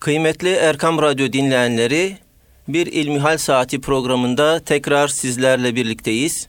[0.00, 2.18] Kıymetli Erkam Radyo dinleyenleri,
[2.68, 6.48] bir İlmihal Saati programında tekrar sizlerle birlikteyiz.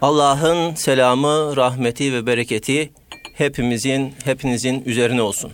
[0.00, 2.92] Allah'ın selamı, rahmeti ve bereketi
[3.34, 5.52] hepimizin, hepinizin üzerine olsun.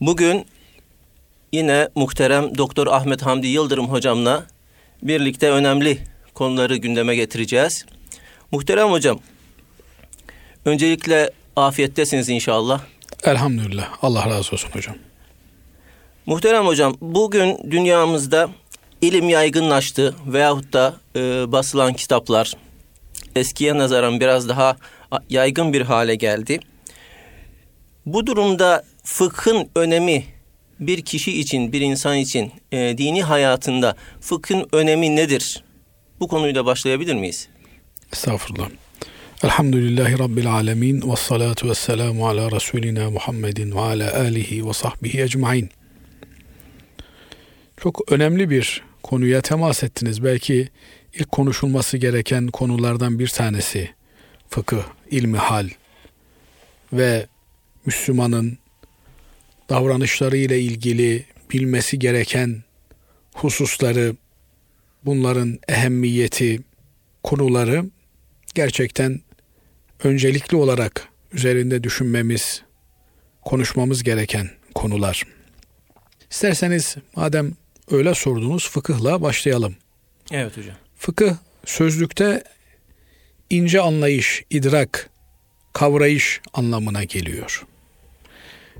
[0.00, 0.46] Bugün
[1.52, 4.46] yine muhterem Doktor Ahmet Hamdi Yıldırım hocamla
[5.02, 5.98] birlikte önemli
[6.34, 7.86] konuları gündeme getireceğiz.
[8.50, 9.20] Muhterem hocam,
[10.64, 12.80] öncelikle afiyettesiniz inşallah.
[13.24, 13.88] Elhamdülillah.
[14.02, 14.94] Allah razı olsun hocam.
[16.28, 18.50] Muhterem hocam, bugün dünyamızda
[19.00, 22.56] ilim yaygınlaştı veyahut da e, basılan kitaplar
[23.36, 24.76] eskiye nazaran biraz daha
[25.30, 26.60] yaygın bir hale geldi.
[28.06, 30.24] Bu durumda fıkhın önemi
[30.80, 35.64] bir kişi için, bir insan için e, dini hayatında fıkhın önemi nedir?
[36.20, 37.48] Bu konuyla başlayabilir miyiz?
[38.12, 38.68] Estağfurullah.
[39.44, 45.22] Elhamdülillahi Rabbil alemin ve salatu ve selamu ala Resulina Muhammedin ve ala alihi ve sahbihi
[45.22, 45.77] ecmain.
[47.82, 50.24] Çok önemli bir konuya temas ettiniz.
[50.24, 50.68] Belki
[51.14, 53.90] ilk konuşulması gereken konulardan bir tanesi
[54.48, 55.68] fıkıh, ilmi hal
[56.92, 57.26] ve
[57.86, 58.58] Müslümanın
[59.68, 62.62] davranışları ile ilgili bilmesi gereken
[63.34, 64.16] hususları,
[65.04, 66.60] bunların ehemmiyeti,
[67.22, 67.84] konuları
[68.54, 69.20] gerçekten
[70.04, 72.62] öncelikli olarak üzerinde düşünmemiz,
[73.44, 75.22] konuşmamız gereken konular.
[76.30, 77.56] İsterseniz madem
[77.90, 79.76] öyle sordunuz fıkıhla başlayalım.
[80.30, 80.76] Evet hocam.
[80.96, 82.44] Fıkıh sözlükte
[83.50, 85.10] ince anlayış, idrak,
[85.72, 87.66] kavrayış anlamına geliyor.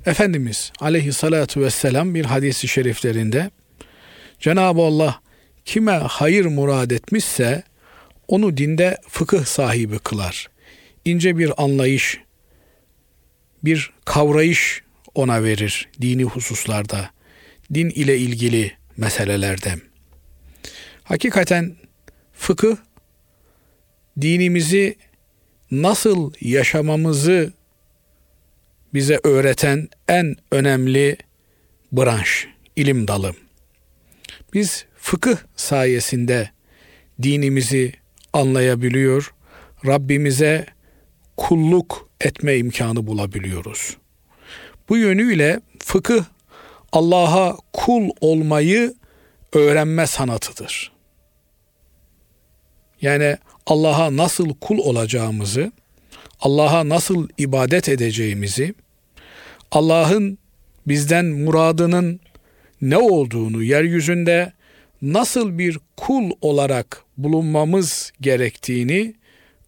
[0.06, 3.50] Efendimiz aleyhissalatu vesselam bir hadisi şeriflerinde
[4.40, 5.20] Cenab-ı Allah
[5.64, 7.62] kime hayır murad etmişse
[8.28, 10.48] onu dinde fıkıh sahibi kılar.
[11.04, 12.18] İnce bir anlayış,
[13.64, 14.82] bir kavrayış
[15.14, 17.10] ona verir dini hususlarda,
[17.74, 19.74] din ile ilgili meselelerde.
[21.04, 21.76] Hakikaten
[22.32, 22.76] fıkıh
[24.20, 24.96] dinimizi
[25.70, 27.52] nasıl yaşamamızı
[28.94, 31.16] bize öğreten en önemli
[31.92, 33.34] branş, ilim dalı.
[34.54, 36.50] Biz fıkıh sayesinde
[37.22, 37.92] dinimizi
[38.32, 39.34] anlayabiliyor,
[39.86, 40.66] Rabbimize
[41.36, 43.96] kulluk etme imkanı bulabiliyoruz.
[44.88, 46.24] Bu yönüyle fıkıh
[46.92, 48.94] Allah'a kul olmayı
[49.52, 50.92] öğrenme sanatıdır.
[53.02, 53.36] Yani
[53.66, 55.72] Allah'a nasıl kul olacağımızı,
[56.40, 58.74] Allah'a nasıl ibadet edeceğimizi,
[59.70, 60.38] Allah'ın
[60.86, 62.20] bizden muradının
[62.80, 64.52] ne olduğunu, yeryüzünde
[65.02, 69.14] nasıl bir kul olarak bulunmamız gerektiğini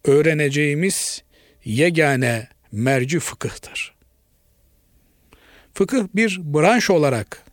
[0.05, 1.23] öğreneceğimiz
[1.65, 3.93] yegane merci fıkıhtır.
[5.73, 7.45] Fıkıh bir branş olarak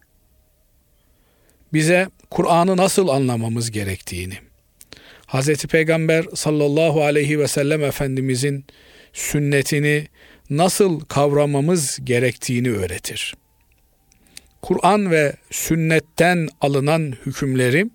[1.72, 4.34] bize Kur'an'ı nasıl anlamamız gerektiğini,
[5.28, 5.64] Hz.
[5.64, 8.64] Peygamber sallallahu aleyhi ve sellem Efendimizin
[9.12, 10.06] sünnetini
[10.50, 13.34] nasıl kavramamız gerektiğini öğretir.
[14.62, 17.86] Kur'an ve sünnetten alınan hükümleri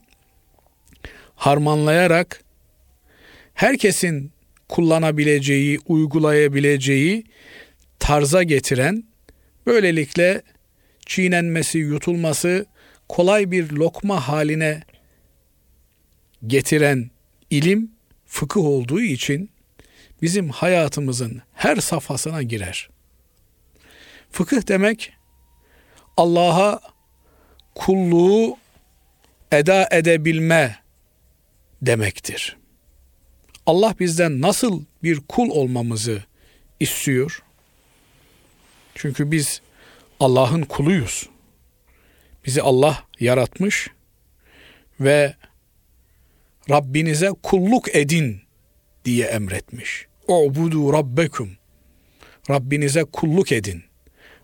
[1.36, 2.42] harmanlayarak
[3.54, 4.32] herkesin
[4.70, 7.24] kullanabileceği, uygulayabileceği
[8.00, 9.04] tarza getiren,
[9.66, 10.42] böylelikle
[11.06, 12.66] çiğnenmesi, yutulması
[13.10, 14.84] kolay bir lokma haline
[16.48, 17.12] getiren
[17.50, 17.92] ilim
[18.26, 19.50] fıkıh olduğu için
[20.22, 22.90] bizim hayatımızın her safhasına girer.
[24.32, 25.14] Fıkıh demek
[26.18, 26.82] Allah'a
[27.76, 28.58] kulluğu
[29.52, 30.80] eda edebilme
[31.82, 32.58] demektir.
[33.66, 36.24] Allah bizden nasıl bir kul olmamızı
[36.80, 37.44] istiyor?
[38.96, 39.62] Çünkü biz
[40.20, 41.30] Allah'ın kuluyuz.
[42.46, 43.90] Bizi Allah yaratmış
[45.00, 45.36] ve
[46.70, 48.42] Rabbinize kulluk edin
[49.06, 50.08] diye emretmiş.
[50.28, 51.52] Ubudu rabbekum.
[52.50, 53.84] Rabbinize kulluk edin.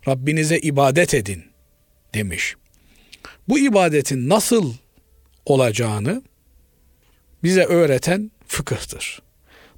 [0.08, 1.44] Rabbinize ibadet edin
[2.14, 2.54] demiş.
[3.48, 4.74] Bu ibadetin nasıl
[5.46, 6.22] olacağını
[7.42, 9.22] bize öğreten fıkıhtır.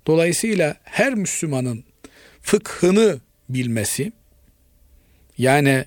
[0.06, 1.84] Dolayısıyla her Müslümanın
[2.42, 4.12] fıkhını bilmesi
[5.38, 5.84] yani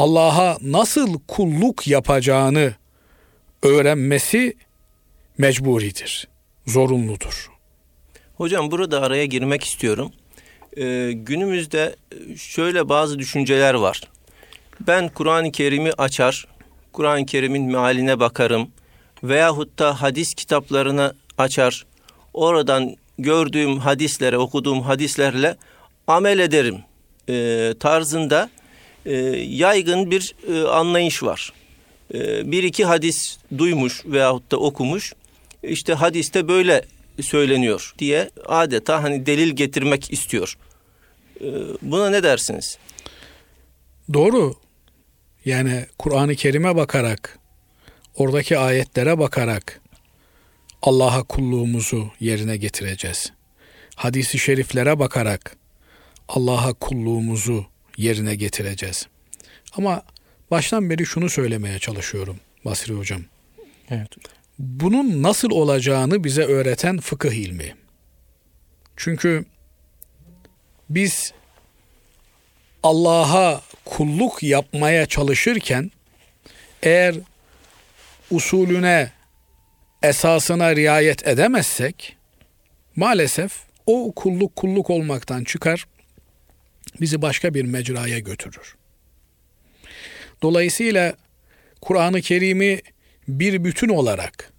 [0.00, 2.74] Allah'a nasıl kulluk yapacağını
[3.62, 4.56] öğrenmesi
[5.38, 6.28] mecburidir,
[6.66, 7.50] zorunludur.
[8.34, 10.12] Hocam burada araya girmek istiyorum.
[10.76, 11.96] Ee, günümüzde
[12.36, 14.00] şöyle bazı düşünceler var.
[14.80, 16.46] Ben Kur'an-ı Kerim'i açar,
[16.92, 18.70] Kur'an-ı Kerim'in mealine bakarım
[19.22, 21.86] veyahut da hadis kitaplarını açar,
[22.34, 25.56] oradan gördüğüm hadislere, okuduğum hadislerle
[26.06, 26.78] amel ederim
[27.28, 28.50] e, tarzında
[29.40, 31.52] yaygın bir e, anlayış var.
[32.14, 35.12] E, bir iki hadis duymuş veyahut da okumuş.
[35.62, 36.84] İşte hadiste böyle
[37.20, 40.56] söyleniyor diye adeta hani delil getirmek istiyor.
[41.40, 41.46] E,
[41.82, 42.78] buna ne dersiniz?
[44.12, 44.54] Doğru.
[45.44, 47.38] Yani Kur'an-ı Kerim'e bakarak,
[48.14, 49.80] oradaki ayetlere bakarak
[50.82, 53.32] Allah'a kulluğumuzu yerine getireceğiz.
[53.94, 55.56] Hadisi şeriflere bakarak
[56.28, 57.66] Allah'a kulluğumuzu
[58.00, 59.06] yerine getireceğiz.
[59.72, 60.02] Ama
[60.50, 63.22] baştan beri şunu söylemeye çalışıyorum Basri Hocam.
[63.90, 64.08] Evet.
[64.58, 67.76] Bunun nasıl olacağını bize öğreten fıkıh ilmi.
[68.96, 69.44] Çünkü
[70.90, 71.32] biz
[72.82, 75.90] Allah'a kulluk yapmaya çalışırken
[76.82, 77.14] eğer
[78.30, 79.10] usulüne
[80.02, 82.16] esasına riayet edemezsek
[82.96, 83.52] maalesef
[83.86, 85.86] o kulluk kulluk olmaktan çıkar
[87.00, 88.76] bizi başka bir mecraya götürür.
[90.42, 91.16] Dolayısıyla
[91.80, 92.80] Kur'an-ı Kerim'i
[93.28, 94.52] bir bütün olarak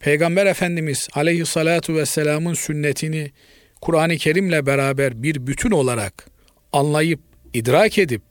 [0.00, 3.32] Peygamber Efendimiz aleyhissalatu vesselamın sünnetini
[3.80, 6.26] Kur'an-ı Kerim'le beraber bir bütün olarak
[6.72, 7.20] anlayıp,
[7.54, 8.22] idrak edip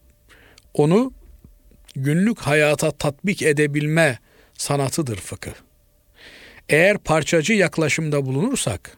[0.73, 1.13] onu
[1.95, 4.19] günlük hayata tatbik edebilme
[4.57, 5.53] sanatıdır fıkıh.
[6.69, 8.97] Eğer parçacı yaklaşımda bulunursak,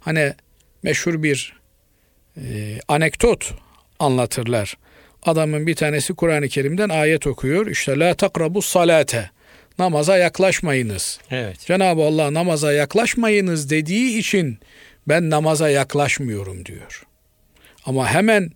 [0.00, 0.34] hani
[0.82, 1.61] meşhur bir
[2.36, 3.54] e, anekdot
[3.98, 4.76] anlatırlar.
[5.22, 7.66] Adamın bir tanesi Kur'an-ı Kerim'den ayet okuyor.
[7.66, 9.30] İşte la takrabu salate.
[9.78, 11.18] Namaza yaklaşmayınız.
[11.30, 11.60] Evet.
[11.60, 14.58] Cenab-ı Allah namaza yaklaşmayınız dediği için
[15.08, 17.06] ben namaza yaklaşmıyorum diyor.
[17.86, 18.50] Ama hemen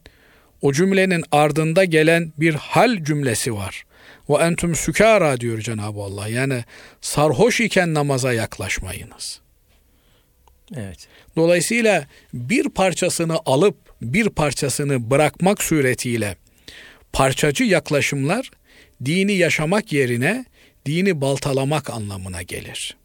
[0.63, 3.85] o cümlenin ardında gelen bir hal cümlesi var.
[4.29, 6.29] Ve entum sükara diyor Cenab-ı Allah.
[6.29, 6.65] Yani
[7.01, 9.41] sarhoş iken namaza yaklaşmayınız.
[10.75, 11.09] Evet.
[11.37, 16.37] Dolayısıyla bir parçasını alıp bir parçasını bırakmak suretiyle
[17.13, 18.51] parçacı yaklaşımlar
[19.05, 20.45] dini yaşamak yerine
[20.87, 22.97] dini baltalamak anlamına gelir.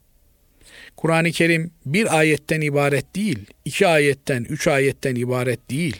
[0.97, 5.99] Kur'an-ı Kerim bir ayetten ibaret değil, iki ayetten, üç ayetten ibaret değil.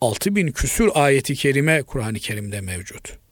[0.00, 3.23] Altı bin küsür ayeti kerime Kur'an-ı Kerim'de mevcut.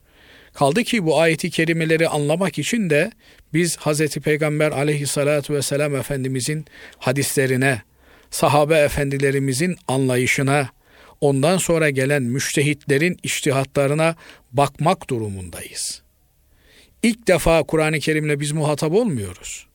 [0.55, 3.13] Kaldı ki bu ayeti kerimeleri anlamak için de
[3.55, 4.17] biz Hz.
[4.17, 6.65] Peygamber aleyhissalatu vesselam Efendimizin
[6.99, 7.83] hadislerine,
[8.31, 10.69] sahabe efendilerimizin anlayışına,
[11.21, 14.17] ondan sonra gelen müştehitlerin iştihatlarına
[14.53, 16.03] bakmak durumundayız.
[17.03, 19.67] İlk defa Kur'an-ı Kerim'le biz muhatap olmuyoruz.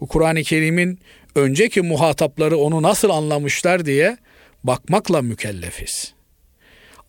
[0.00, 1.00] Bu Kur'an-ı Kerim'in
[1.34, 4.16] önceki muhatapları onu nasıl anlamışlar diye
[4.64, 6.14] bakmakla mükellefiz.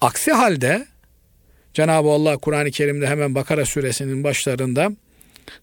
[0.01, 0.85] Aksi halde
[1.73, 4.91] Cenab-ı Allah Kur'an-ı Kerim'de hemen Bakara suresinin başlarında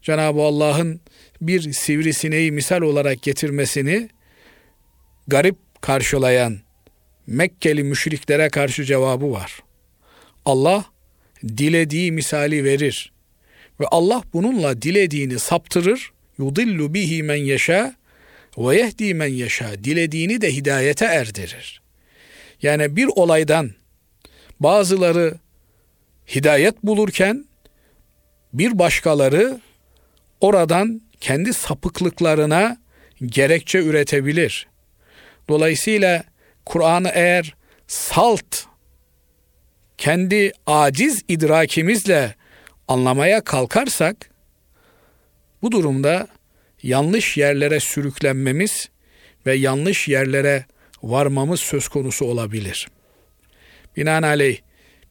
[0.02, 1.00] Cenab-ı Allah'ın
[1.40, 4.08] bir sivrisineği misal olarak getirmesini
[5.28, 6.58] garip karşılayan
[7.26, 9.58] Mekkeli müşriklere karşı cevabı var.
[10.44, 10.84] Allah
[11.48, 13.12] dilediği misali verir
[13.80, 16.12] ve Allah bununla dilediğini saptırır.
[16.38, 17.94] Yudillu bihi men yeşâ
[18.58, 19.84] ve yehdi men yeşâ.
[19.84, 21.82] Dilediğini de hidayete erdirir.
[22.62, 23.70] Yani bir olaydan
[24.60, 25.34] bazıları
[26.28, 27.44] hidayet bulurken
[28.52, 29.60] bir başkaları
[30.40, 32.76] oradan kendi sapıklıklarına
[33.26, 34.66] gerekçe üretebilir.
[35.48, 36.24] Dolayısıyla
[36.66, 37.54] Kur'an'ı eğer
[37.86, 38.64] salt
[39.98, 42.34] kendi aciz idrakimizle
[42.88, 44.30] anlamaya kalkarsak
[45.62, 46.28] bu durumda
[46.82, 48.88] yanlış yerlere sürüklenmemiz
[49.46, 50.64] ve yanlış yerlere
[51.02, 52.88] varmamız söz konusu olabilir.
[53.96, 54.58] Binaenaleyh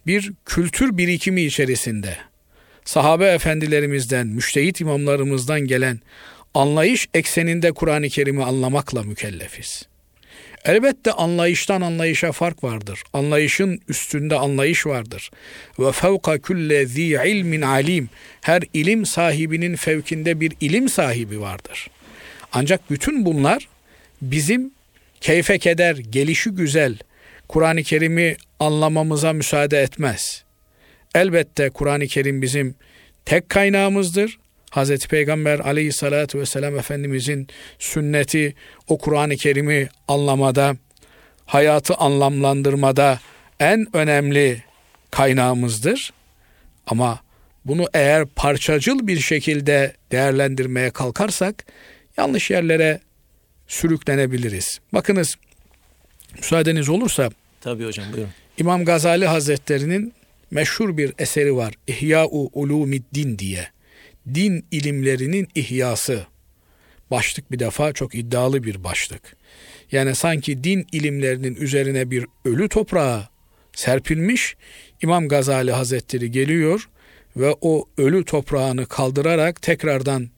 [0.07, 2.17] bir kültür birikimi içerisinde
[2.85, 5.99] sahabe efendilerimizden, müştehit imamlarımızdan gelen
[6.53, 9.87] anlayış ekseninde Kur'an-ı Kerim'i anlamakla mükellefiz.
[10.65, 13.03] Elbette anlayıştan anlayışa fark vardır.
[13.13, 15.31] Anlayışın üstünde anlayış vardır.
[15.79, 18.09] Ve fevka külle zi ilmin alim.
[18.41, 21.87] Her ilim sahibinin fevkinde bir ilim sahibi vardır.
[22.51, 23.67] Ancak bütün bunlar
[24.21, 24.71] bizim
[25.21, 26.97] keyfe keder, gelişi güzel,
[27.47, 30.43] Kur'an-ı Kerim'i anlamamıza müsaade etmez.
[31.15, 32.75] Elbette Kur'an-ı Kerim bizim
[33.25, 34.39] tek kaynağımızdır.
[34.71, 35.07] Hz.
[35.07, 37.47] Peygamber aleyhissalatü vesselam Efendimizin
[37.79, 38.55] sünneti
[38.87, 40.75] o Kur'an-ı Kerim'i anlamada,
[41.45, 43.19] hayatı anlamlandırmada
[43.59, 44.63] en önemli
[45.11, 46.13] kaynağımızdır.
[46.87, 47.19] Ama
[47.65, 51.65] bunu eğer parçacıl bir şekilde değerlendirmeye kalkarsak
[52.17, 52.99] yanlış yerlere
[53.67, 54.79] sürüklenebiliriz.
[54.93, 55.35] Bakınız
[56.37, 57.29] müsaadeniz olursa
[57.61, 58.31] Tabii hocam buyurun.
[58.57, 60.13] İmam Gazali Hazretleri'nin
[60.51, 61.73] meşhur bir eseri var.
[61.87, 63.67] İhya-u Ulumiddin diye.
[64.33, 66.25] Din ilimlerinin ihyası.
[67.11, 69.35] Başlık bir defa çok iddialı bir başlık.
[69.91, 73.27] Yani sanki din ilimlerinin üzerine bir ölü toprağı
[73.73, 74.55] serpilmiş,
[75.03, 76.89] İmam Gazali Hazretleri geliyor
[77.37, 80.29] ve o ölü toprağını kaldırarak tekrardan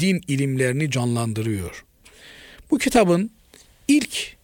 [0.00, 1.84] din ilimlerini canlandırıyor.
[2.70, 3.30] Bu kitabın
[3.88, 4.36] ilk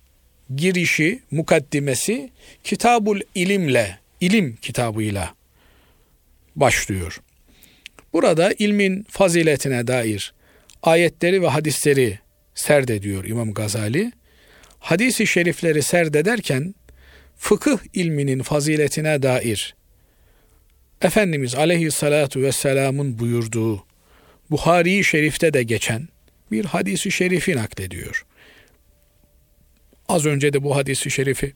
[0.57, 2.31] girişi, mukaddimesi
[2.65, 5.35] Kitabul İlimle, ilim kitabıyla
[6.57, 7.21] başlıyor.
[8.13, 10.35] Burada ilmin faziletine dair
[10.83, 12.19] ayetleri ve hadisleri
[12.55, 14.13] serdediyor İmam Gazali.
[14.79, 16.75] Hadisi şerifleri serdederken
[17.37, 19.75] fıkıh ilminin faziletine dair
[21.03, 23.85] Efendimiz aleyhissalatu vesselamın buyurduğu
[24.51, 26.09] Buhari Şerif'te de geçen
[26.53, 28.25] bir hadisi şerifi naklediyor.
[30.11, 31.53] Az önce de bu hadisi şerifi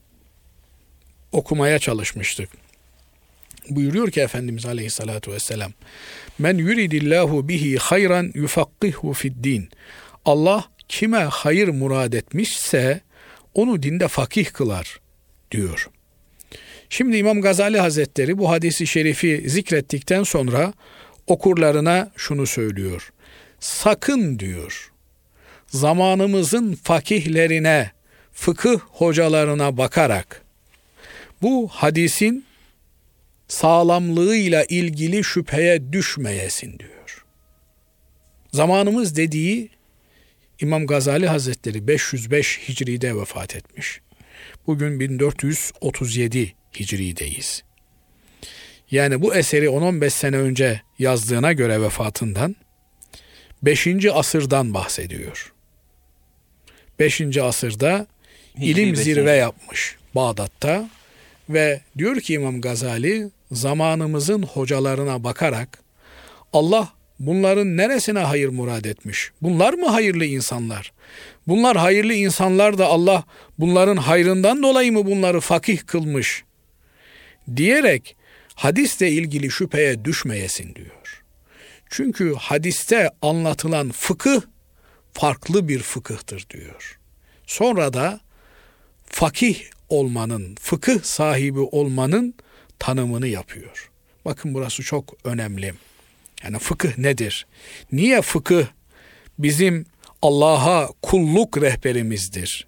[1.31, 2.49] okumaya çalışmıştık.
[3.69, 5.71] Buyuruyor ki Efendimiz Aleyhissalatu vesselam
[6.39, 9.69] Men yuridillahu bihi hayran yufakkihu fid din.
[10.25, 13.01] Allah kime hayır murad etmişse
[13.53, 14.99] onu dinde fakih kılar
[15.51, 15.89] diyor.
[16.89, 20.73] Şimdi İmam Gazali Hazretleri bu hadisi şerifi zikrettikten sonra
[21.27, 23.13] okurlarına şunu söylüyor.
[23.59, 24.91] Sakın diyor
[25.67, 27.91] zamanımızın fakihlerine,
[28.35, 30.41] fıkıh hocalarına bakarak
[31.41, 32.45] bu hadisin
[33.47, 37.25] sağlamlığıyla ilgili şüpheye düşmeyesin diyor.
[38.51, 39.69] Zamanımız dediği
[40.59, 44.01] İmam Gazali Hazretleri 505 Hicri'de vefat etmiş.
[44.67, 47.63] Bugün 1437 Hicri'deyiz.
[48.91, 52.55] Yani bu eseri 10-15 sene önce yazdığına göre vefatından
[53.63, 53.87] 5.
[54.13, 55.53] asırdan bahsediyor.
[56.99, 57.37] 5.
[57.37, 58.07] asırda
[58.61, 60.89] ilim zirve yapmış Bağdat'ta
[61.49, 65.79] ve diyor ki İmam Gazali zamanımızın hocalarına bakarak
[66.53, 69.31] Allah bunların neresine hayır murad etmiş?
[69.41, 70.91] Bunlar mı hayırlı insanlar?
[71.47, 73.23] Bunlar hayırlı insanlar da Allah
[73.59, 76.43] bunların hayrından dolayı mı bunları fakih kılmış?
[77.55, 78.15] Diyerek
[78.55, 81.23] hadisle ilgili şüpheye düşmeyesin diyor.
[81.89, 84.41] Çünkü hadiste anlatılan fıkıh
[85.13, 86.99] farklı bir fıkıhtır diyor.
[87.47, 88.19] Sonra da
[89.15, 89.57] fakih
[89.89, 92.33] olmanın, fıkıh sahibi olmanın
[92.79, 93.91] tanımını yapıyor.
[94.25, 95.73] Bakın burası çok önemli.
[96.43, 97.47] Yani fıkıh nedir?
[97.91, 98.65] Niye fıkıh
[99.39, 99.85] bizim
[100.21, 102.67] Allah'a kulluk rehberimizdir?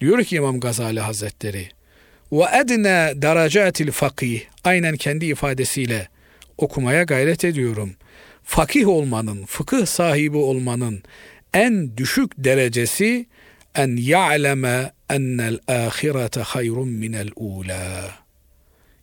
[0.00, 1.68] Diyor ki İmam Gazali Hazretleri
[2.32, 6.08] ve edne derecatil fakih aynen kendi ifadesiyle
[6.58, 7.94] okumaya gayret ediyorum.
[8.44, 11.02] Fakih olmanın, fıkıh sahibi olmanın
[11.52, 13.26] en düşük derecesi
[13.74, 18.10] en ya'leme ennel ahirete hayrun minel ula.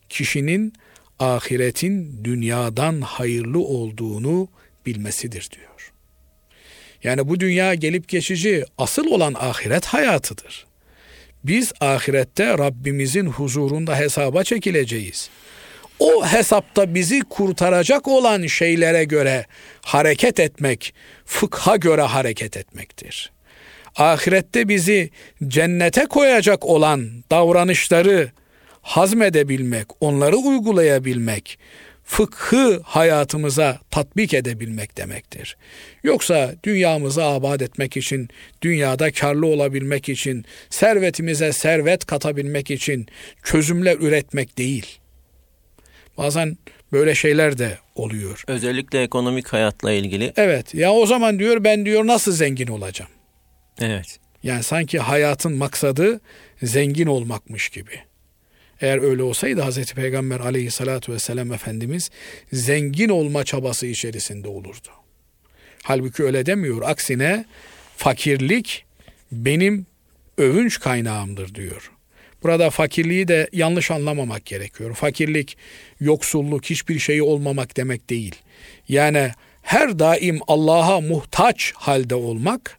[0.10, 0.74] Kişinin
[1.20, 4.48] ahiretin dünyadan hayırlı olduğunu
[4.86, 5.94] bilmesidir diyor.
[7.04, 10.66] Yani bu dünya gelip geçici, asıl olan ahiret hayatıdır.
[11.44, 15.30] Biz ahirette Rabbimizin huzurunda hesaba çekileceğiz.
[16.00, 19.46] O hesapta bizi kurtaracak olan şeylere göre
[19.82, 20.94] hareket etmek,
[21.26, 23.32] fıkha göre hareket etmektir.
[23.96, 25.10] Ahirette bizi
[25.48, 28.32] cennete koyacak olan davranışları
[28.82, 31.60] hazmedebilmek, onları uygulayabilmek,
[32.04, 35.58] fıkhı hayatımıza tatbik edebilmek demektir.
[36.04, 38.30] Yoksa dünyamızı abad etmek için,
[38.62, 43.08] dünyada karlı olabilmek için, servetimize servet katabilmek için
[43.44, 45.00] çözümler üretmek değil.
[46.18, 46.58] Bazen
[46.92, 48.44] böyle şeyler de oluyor.
[48.48, 50.34] Özellikle ekonomik hayatla ilgili.
[50.36, 50.74] Evet.
[50.74, 53.12] Ya o zaman diyor ben diyor nasıl zengin olacağım?
[53.80, 54.20] Evet.
[54.44, 56.22] Yani sanki hayatın maksadı
[56.64, 58.00] zengin olmakmış gibi.
[58.82, 62.10] Eğer öyle olsaydı Hazreti Peygamber aleyhissalatu vesselam Efendimiz
[62.54, 64.88] zengin olma çabası içerisinde olurdu.
[65.84, 66.82] Halbuki öyle demiyor.
[66.82, 67.46] Aksine
[67.98, 68.86] fakirlik
[69.32, 69.86] benim
[70.38, 71.92] övünç kaynağımdır diyor.
[72.44, 74.96] Burada fakirliği de yanlış anlamamak gerekiyor.
[74.96, 75.58] Fakirlik,
[76.00, 78.36] yoksulluk, hiçbir şeyi olmamak demek değil.
[78.88, 82.78] Yani her daim Allah'a muhtaç halde olmak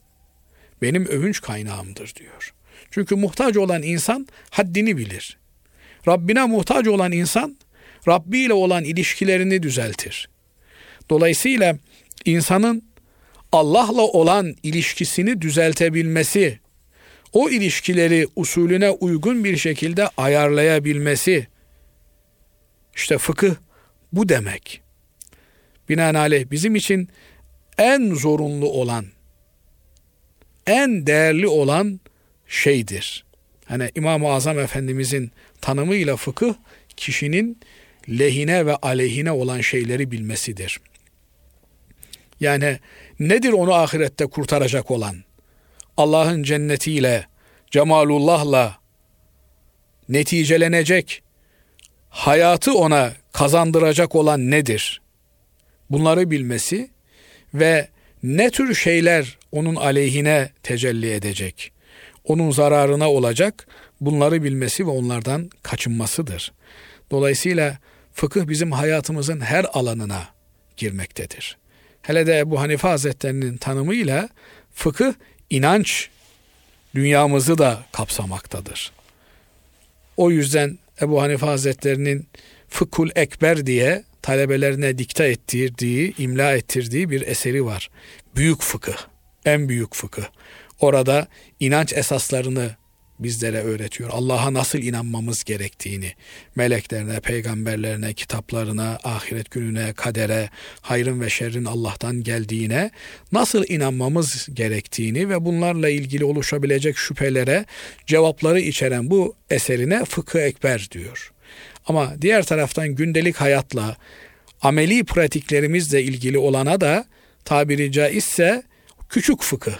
[0.83, 2.53] benim övünç kaynağımdır diyor.
[2.91, 5.37] Çünkü muhtaç olan insan haddini bilir.
[6.07, 7.57] Rabbine muhtaç olan insan
[8.07, 10.29] Rabbi ile olan ilişkilerini düzeltir.
[11.09, 11.77] Dolayısıyla
[12.25, 12.83] insanın
[13.51, 16.59] Allah'la olan ilişkisini düzeltebilmesi,
[17.33, 21.47] o ilişkileri usulüne uygun bir şekilde ayarlayabilmesi,
[22.95, 23.55] işte fıkıh
[24.13, 24.81] bu demek.
[25.89, 27.09] Binaenaleyh bizim için
[27.77, 29.05] en zorunlu olan,
[30.67, 31.99] en değerli olan
[32.47, 33.25] şeydir.
[33.65, 36.53] Hani İmam-ı Azam Efendimizin tanımıyla fıkıh
[36.97, 37.59] kişinin
[38.09, 40.79] lehine ve aleyhine olan şeyleri bilmesidir.
[42.39, 42.79] Yani
[43.19, 45.23] nedir onu ahirette kurtaracak olan?
[45.97, 47.27] Allah'ın cennetiyle,
[47.71, 48.77] cemalullah'la
[50.09, 51.23] neticelenecek
[52.09, 55.01] hayatı ona kazandıracak olan nedir?
[55.89, 56.89] Bunları bilmesi
[57.53, 57.87] ve
[58.23, 61.71] ne tür şeyler onun aleyhine tecelli edecek,
[62.23, 63.67] onun zararına olacak
[64.01, 66.51] bunları bilmesi ve onlardan kaçınmasıdır.
[67.11, 67.77] Dolayısıyla
[68.13, 70.27] fıkıh bizim hayatımızın her alanına
[70.77, 71.57] girmektedir.
[72.01, 74.29] Hele de Ebu Hanife Hazretlerinin tanımıyla
[74.73, 75.13] fıkıh
[75.49, 76.09] inanç
[76.95, 78.91] dünyamızı da kapsamaktadır.
[80.17, 82.27] O yüzden Ebu Hanife Hazretlerinin
[82.69, 87.89] Fıkhul Ekber diye talebelerine dikte ettirdiği, imla ettirdiği bir eseri var.
[88.35, 88.97] Büyük fıkıh,
[89.45, 90.25] en büyük fıkıh.
[90.79, 91.27] Orada
[91.59, 92.75] inanç esaslarını
[93.19, 94.09] bizlere öğretiyor.
[94.13, 96.13] Allah'a nasıl inanmamız gerektiğini,
[96.55, 100.49] meleklerine, peygamberlerine, kitaplarına, ahiret gününe, kadere,
[100.81, 102.91] hayrın ve şerrin Allah'tan geldiğine
[103.31, 107.65] nasıl inanmamız gerektiğini ve bunlarla ilgili oluşabilecek şüphelere
[108.05, 111.33] cevapları içeren bu eserine fıkıh ekber diyor.
[111.85, 113.97] Ama diğer taraftan gündelik hayatla,
[114.61, 117.05] ameli pratiklerimizle ilgili olana da
[117.45, 118.63] tabiri caizse
[119.13, 119.75] küçük fıkıh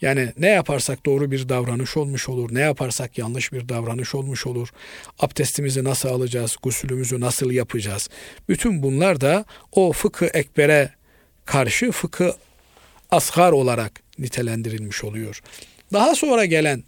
[0.00, 4.68] yani ne yaparsak doğru bir davranış olmuş olur, ne yaparsak yanlış bir davranış olmuş olur,
[5.18, 8.08] abdestimizi nasıl alacağız, gusülümüzü nasıl yapacağız.
[8.48, 10.90] Bütün bunlar da o fıkı ekbere
[11.44, 12.34] karşı fıkı
[13.10, 15.42] asgar olarak nitelendirilmiş oluyor.
[15.92, 16.84] Daha sonra gelen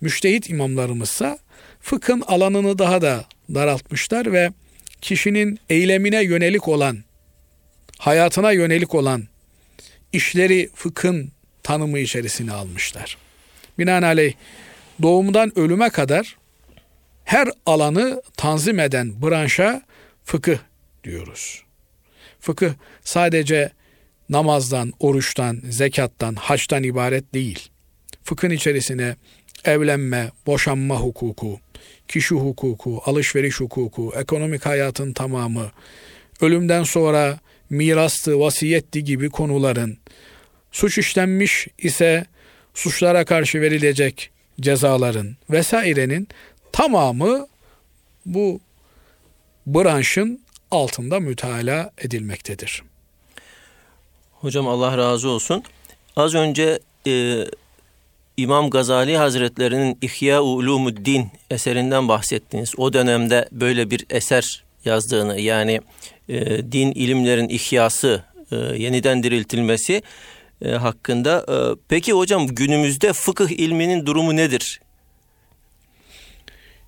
[0.00, 1.38] müştehit imamlarımızsa
[1.80, 4.50] fıkhın alanını daha da daraltmışlar ve
[5.00, 7.04] kişinin eylemine yönelik olan,
[7.98, 9.33] hayatına yönelik olan
[10.14, 13.16] işleri fıkhın tanımı içerisine almışlar.
[13.78, 14.34] Binaenaleyh
[15.02, 16.36] doğumdan ölüme kadar
[17.24, 19.82] her alanı tanzim eden branşa
[20.24, 20.58] fıkıh
[21.04, 21.62] diyoruz.
[22.40, 22.72] Fıkıh
[23.04, 23.70] sadece
[24.28, 27.68] namazdan, oruçtan, zekattan, haçtan ibaret değil.
[28.24, 29.16] Fıkhın içerisine
[29.64, 31.60] evlenme, boşanma hukuku,
[32.08, 35.70] kişi hukuku, alışveriş hukuku, ekonomik hayatın tamamı,
[36.40, 37.38] ölümden sonra
[37.74, 39.98] mirastı, vasiyetti gibi konuların,
[40.72, 42.26] suç işlenmiş ise
[42.74, 46.28] suçlara karşı verilecek cezaların vesairenin
[46.72, 47.46] tamamı
[48.26, 48.60] bu
[49.66, 52.82] branşın altında müteala edilmektedir.
[54.32, 55.62] Hocam Allah razı olsun.
[56.16, 57.44] Az önce e,
[58.36, 62.72] İmam Gazali Hazretlerinin İhya Ulumuddin eserinden bahsettiniz.
[62.76, 65.80] O dönemde böyle bir eser yazdığını yani
[66.28, 70.02] e, din ilimlerin ihyası, e, yeniden diriltilmesi
[70.62, 71.46] e, hakkında.
[71.48, 71.56] E,
[71.88, 74.80] peki hocam günümüzde fıkıh ilminin durumu nedir?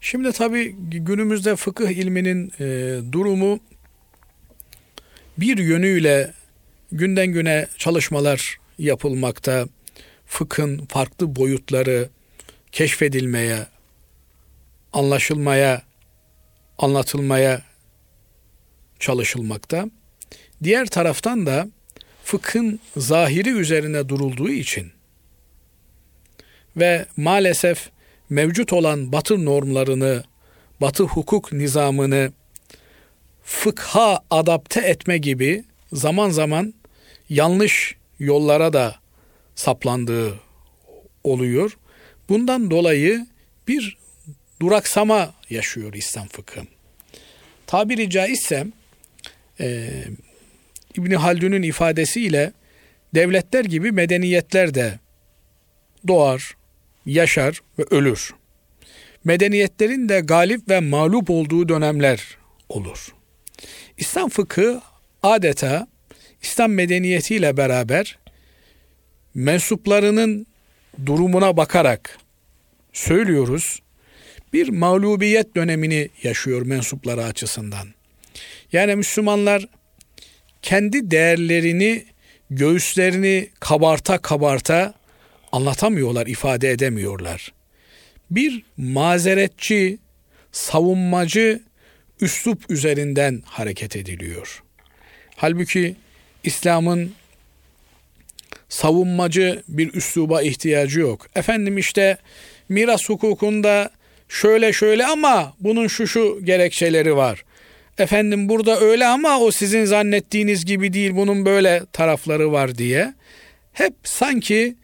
[0.00, 3.60] Şimdi tabii günümüzde fıkıh ilminin e, durumu
[5.38, 6.32] bir yönüyle
[6.92, 9.66] günden güne çalışmalar yapılmakta,
[10.26, 12.08] fıkhın farklı boyutları
[12.72, 13.66] keşfedilmeye,
[14.92, 15.82] anlaşılmaya,
[16.78, 17.62] anlatılmaya
[19.00, 19.90] çalışılmakta.
[20.62, 21.68] Diğer taraftan da
[22.24, 24.92] fıkhın zahiri üzerine durulduğu için
[26.76, 27.90] ve maalesef
[28.30, 30.24] mevcut olan batı normlarını,
[30.80, 32.32] batı hukuk nizamını
[33.44, 36.74] fıkha adapte etme gibi zaman zaman
[37.28, 38.96] yanlış yollara da
[39.54, 40.40] saplandığı
[41.24, 41.78] oluyor.
[42.28, 43.26] Bundan dolayı
[43.68, 43.96] bir
[44.60, 46.60] duraksama yaşıyor İslam fıkhı.
[47.66, 48.66] Tabiri caizse
[49.60, 49.90] e,
[50.96, 52.52] İbni Haldun'un ifadesiyle
[53.14, 54.98] devletler gibi medeniyetler de
[56.08, 56.56] doğar,
[57.06, 58.34] yaşar ve ölür.
[59.24, 62.38] Medeniyetlerin de galip ve mağlup olduğu dönemler
[62.68, 63.14] olur.
[63.98, 64.80] İslam fıkı
[65.22, 65.86] adeta
[66.42, 68.18] İslam medeniyetiyle beraber
[69.34, 70.46] mensuplarının
[71.06, 72.18] durumuna bakarak
[72.92, 73.80] söylüyoruz.
[74.52, 77.95] Bir mağlubiyet dönemini yaşıyor mensupları açısından.
[78.72, 79.68] Yani Müslümanlar
[80.62, 82.04] kendi değerlerini,
[82.50, 84.94] göğüslerini kabarta kabarta
[85.52, 87.52] anlatamıyorlar, ifade edemiyorlar.
[88.30, 89.98] Bir mazeretçi,
[90.52, 91.62] savunmacı
[92.20, 94.62] üslup üzerinden hareket ediliyor.
[95.36, 95.96] Halbuki
[96.44, 97.12] İslam'ın
[98.68, 101.26] savunmacı bir üsluba ihtiyacı yok.
[101.36, 102.18] Efendim işte
[102.68, 103.90] miras hukukunda
[104.28, 107.44] şöyle şöyle ama bunun şu şu gerekçeleri var.
[107.98, 113.14] Efendim burada öyle ama o sizin zannettiğiniz gibi değil bunun böyle tarafları var diye
[113.72, 114.76] hep sanki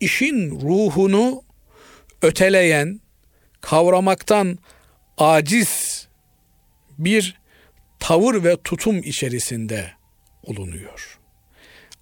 [0.00, 1.42] işin ruhunu
[2.22, 3.00] öteleyen,
[3.60, 4.58] kavramaktan
[5.18, 6.06] aciz
[6.98, 7.40] bir
[7.98, 9.90] tavır ve tutum içerisinde
[10.42, 11.18] olunuyor.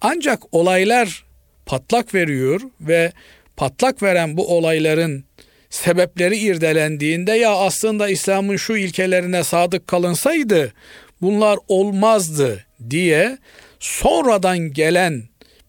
[0.01, 1.25] Ancak olaylar
[1.65, 3.11] patlak veriyor ve
[3.57, 5.25] patlak veren bu olayların
[5.69, 10.73] sebepleri irdelendiğinde ya aslında İslam'ın şu ilkelerine sadık kalınsaydı
[11.21, 13.37] bunlar olmazdı diye
[13.79, 15.23] sonradan gelen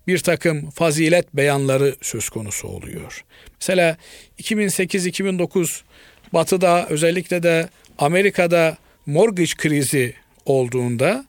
[0.07, 3.25] bir takım fazilet beyanları söz konusu oluyor.
[3.61, 3.97] Mesela
[4.43, 5.81] 2008-2009
[6.33, 11.25] Batı'da özellikle de Amerika'da mortgage krizi olduğunda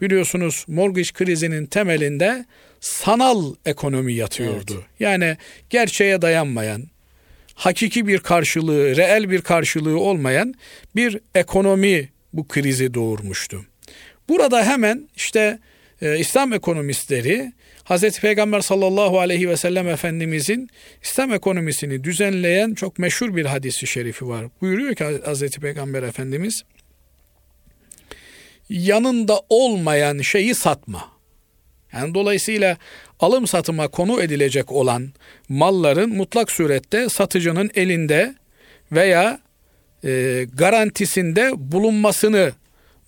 [0.00, 2.44] biliyorsunuz mortgage krizinin temelinde
[2.80, 4.74] sanal ekonomi yatıyordu.
[4.74, 5.00] Evet.
[5.00, 5.36] Yani
[5.70, 6.82] gerçeğe dayanmayan,
[7.56, 10.54] hakiki bir karşılığı, reel bir karşılığı olmayan
[10.96, 13.64] bir ekonomi bu krizi doğurmuştu.
[14.28, 15.58] Burada hemen işte
[16.02, 17.52] e, İslam ekonomistleri
[17.84, 20.68] Hazreti Peygamber sallallahu aleyhi ve sellem Efendimizin
[21.02, 24.46] İslam ekonomisini düzenleyen çok meşhur bir hadisi şerifi var.
[24.60, 26.62] Buyuruyor ki Hazreti Peygamber Efendimiz
[28.68, 31.15] yanında olmayan şeyi satma.
[31.92, 32.76] Yani dolayısıyla
[33.20, 35.12] alım satıma konu edilecek olan
[35.48, 38.34] malların mutlak surette satıcının elinde
[38.92, 39.40] veya
[40.04, 42.52] e, garantisinde bulunmasını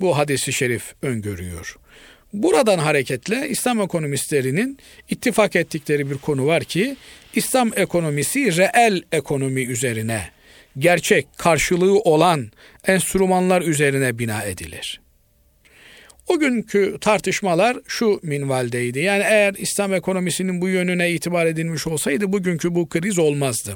[0.00, 1.76] bu hadisi şerif öngörüyor.
[2.32, 6.96] Buradan hareketle İslam ekonomistlerinin ittifak ettikleri bir konu var ki
[7.34, 10.30] İslam ekonomisi reel ekonomi üzerine,
[10.78, 12.50] gerçek karşılığı olan
[12.86, 15.00] enstrümanlar üzerine bina edilir.
[16.28, 18.98] O günkü tartışmalar şu minvaldeydi.
[18.98, 23.74] Yani eğer İslam ekonomisinin bu yönüne itibar edilmiş olsaydı bugünkü bu kriz olmazdı.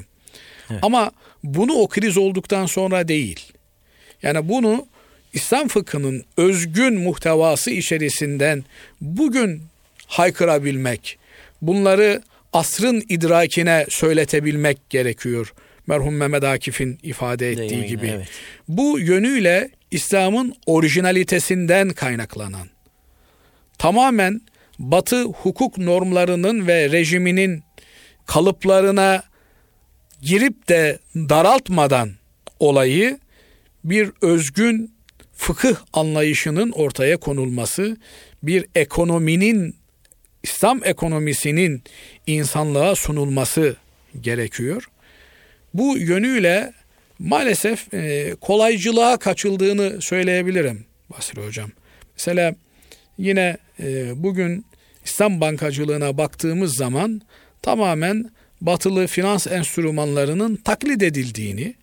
[0.71, 0.79] Evet.
[0.83, 1.11] Ama
[1.43, 3.39] bunu o kriz olduktan sonra değil.
[4.23, 4.87] Yani bunu
[5.33, 8.63] İslam fıkhının özgün muhtevası içerisinden
[9.01, 9.61] bugün
[10.07, 11.17] haykırabilmek,
[11.61, 12.21] bunları
[12.53, 15.53] asrın idrakine söyletebilmek gerekiyor.
[15.87, 18.11] Merhum Mehmet Akif'in ifade ettiği Değil gibi.
[18.15, 18.27] Evet.
[18.67, 22.67] Bu yönüyle İslam'ın orijinalitesinden kaynaklanan,
[23.77, 24.41] tamamen
[24.79, 27.63] Batı hukuk normlarının ve rejiminin
[28.25, 29.23] kalıplarına
[30.21, 32.11] girip de daraltmadan
[32.59, 33.19] olayı
[33.83, 34.93] bir özgün
[35.33, 37.97] fıkıh anlayışının ortaya konulması,
[38.43, 39.75] bir ekonominin
[40.43, 41.83] İslam ekonomisinin
[42.27, 43.75] insanlığa sunulması
[44.21, 44.89] gerekiyor.
[45.73, 46.73] Bu yönüyle
[47.23, 51.69] maalesef e, kolaycılığa kaçıldığını söyleyebilirim Basri Hocam.
[52.17, 52.55] Mesela
[53.17, 54.65] yine e, bugün
[55.05, 57.21] İslam bankacılığına baktığımız zaman
[57.61, 58.31] tamamen
[58.61, 61.75] batılı finans enstrümanlarının taklit edildiğini,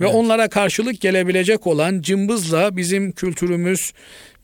[0.00, 0.14] ve evet.
[0.14, 3.92] onlara karşılık gelebilecek olan cımbızla bizim kültürümüz,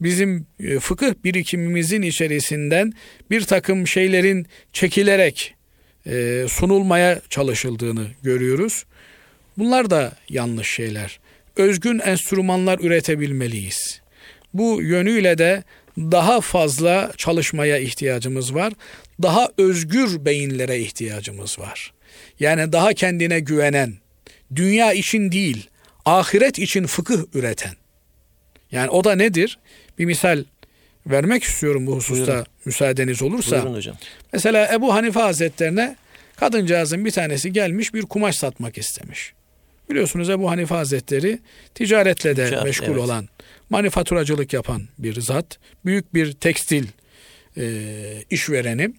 [0.00, 2.92] bizim e, fıkıh birikimimizin içerisinden
[3.30, 5.54] bir takım şeylerin çekilerek
[6.06, 8.84] e, sunulmaya çalışıldığını görüyoruz.
[9.58, 11.20] Bunlar da yanlış şeyler.
[11.56, 14.00] Özgün enstrümanlar üretebilmeliyiz.
[14.54, 15.62] Bu yönüyle de
[15.98, 18.72] daha fazla çalışmaya ihtiyacımız var.
[19.22, 21.92] Daha özgür beyinlere ihtiyacımız var.
[22.40, 23.94] Yani daha kendine güvenen,
[24.56, 25.68] dünya için değil,
[26.04, 27.74] ahiret için fıkıh üreten.
[28.72, 29.58] Yani o da nedir?
[29.98, 30.44] Bir misal
[31.06, 32.46] vermek istiyorum bu hususta Buyurun.
[32.64, 33.56] müsaadeniz olursa.
[33.56, 33.96] Buyurun hocam.
[34.32, 35.96] Mesela Ebu Hanife Hazretlerine
[36.36, 39.32] kadıncağızın bir tanesi gelmiş bir kumaş satmak istemiş.
[39.90, 41.38] Biliyorsunuz Ebu Hanife Hazretleri
[41.74, 42.98] ticaretle de Ticaret, meşgul evet.
[42.98, 43.28] olan,
[43.70, 45.58] manifaturacılık yapan bir zat.
[45.84, 46.86] Büyük bir tekstil
[47.56, 47.64] e,
[48.30, 48.94] işvereni.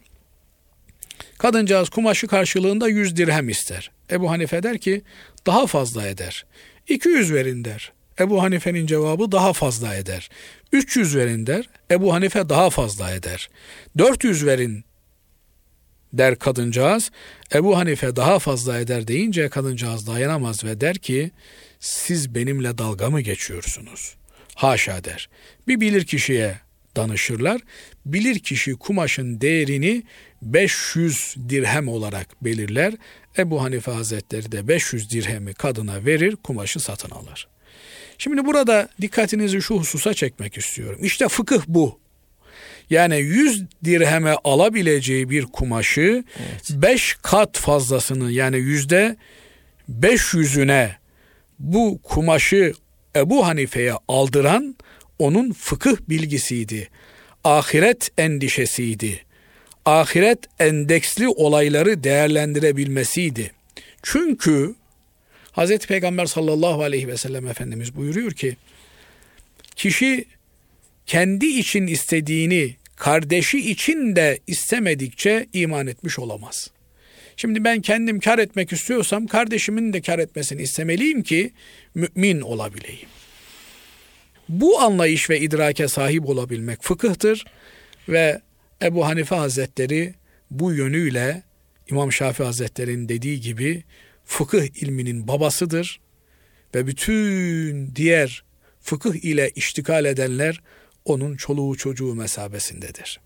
[1.37, 3.91] Kadıncağız kumaşı karşılığında 100 dirhem ister.
[4.11, 5.01] Ebu Hanife der ki
[5.45, 6.45] daha fazla eder.
[6.87, 7.91] 200 verin der.
[8.19, 10.29] Ebu Hanife'nin cevabı daha fazla eder.
[10.71, 11.69] 300 verin der.
[11.91, 13.49] Ebu Hanife daha fazla eder.
[13.97, 14.83] 400 verin
[16.17, 17.11] der kadıncağız.
[17.53, 21.31] Ebu Hanife daha fazla eder deyince kadıncağız dayanamaz ve der ki
[21.79, 24.15] siz benimle dalga mı geçiyorsunuz?
[24.55, 25.29] Haşa der.
[25.67, 26.55] Bir bilir kişiye
[26.95, 27.61] danışırlar.
[28.05, 30.03] Bilir kişi kumaşın değerini
[30.41, 32.93] 500 dirhem olarak belirler.
[33.37, 37.47] Ebu Hanife Hazretleri de 500 dirhemi kadına verir, kumaşı satın alır.
[38.17, 40.99] Şimdi burada dikkatinizi şu hususa çekmek istiyorum.
[41.03, 41.99] İşte fıkıh bu.
[42.89, 46.23] Yani 100 dirheme alabileceği bir kumaşı
[46.69, 47.21] 5 evet.
[47.21, 49.17] kat fazlasını yani yüzde
[50.01, 50.89] 500'üne
[51.59, 52.73] bu kumaşı
[53.15, 54.75] Ebu Hanife'ye aldıran
[55.19, 56.89] onun fıkıh bilgisiydi.
[57.43, 59.25] Ahiret endişesiydi
[59.85, 63.51] ahiret endeksli olayları değerlendirebilmesiydi.
[64.03, 64.75] Çünkü
[65.53, 65.77] Hz.
[65.77, 68.57] Peygamber sallallahu aleyhi ve sellem Efendimiz buyuruyor ki
[69.75, 70.25] kişi
[71.05, 76.71] kendi için istediğini kardeşi için de istemedikçe iman etmiş olamaz.
[77.37, 81.53] Şimdi ben kendim kar etmek istiyorsam kardeşimin de kar etmesini istemeliyim ki
[81.95, 83.07] mümin olabileyim.
[84.49, 87.45] Bu anlayış ve idrake sahip olabilmek fıkıhtır
[88.09, 88.41] ve
[88.81, 90.13] Ebu Hanife Hazretleri
[90.51, 91.43] bu yönüyle
[91.89, 93.83] İmam Şafii Hazretleri'nin dediği gibi
[94.25, 95.99] fıkıh ilminin babasıdır
[96.75, 98.43] ve bütün diğer
[98.81, 100.61] fıkıh ile iştikal edenler
[101.05, 103.19] onun çoluğu çocuğu mesabesindedir.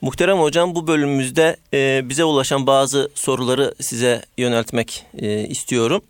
[0.00, 6.02] Muhterem hocam bu bölümümüzde e, bize ulaşan bazı soruları size yöneltmek e, istiyorum.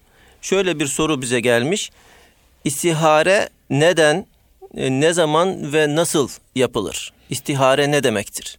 [0.43, 1.91] Şöyle bir soru bize gelmiş.
[2.65, 4.27] İstihare neden,
[4.77, 7.13] e, ne zaman ve nasıl yapılır?
[7.31, 8.59] İstihare ne demektir?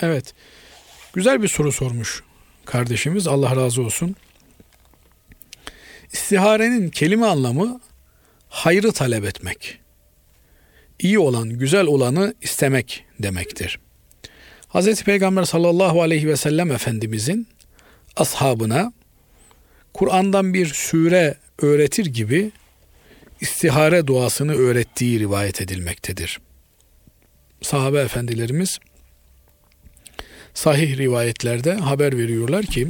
[0.00, 0.34] Evet.
[1.12, 2.24] Güzel bir soru sormuş
[2.64, 3.26] kardeşimiz.
[3.26, 4.16] Allah razı olsun.
[6.12, 7.80] İstiharenin kelime anlamı
[8.48, 9.79] hayrı talep etmek.
[11.02, 13.78] İyi olan, güzel olanı istemek demektir.
[14.74, 15.02] Hz.
[15.02, 17.46] Peygamber sallallahu aleyhi ve sellem Efendimizin
[18.16, 18.92] ashabına
[19.94, 22.50] Kur'an'dan bir sure öğretir gibi
[23.40, 26.40] istihare duasını öğrettiği rivayet edilmektedir.
[27.62, 28.78] Sahabe efendilerimiz
[30.54, 32.88] sahih rivayetlerde haber veriyorlar ki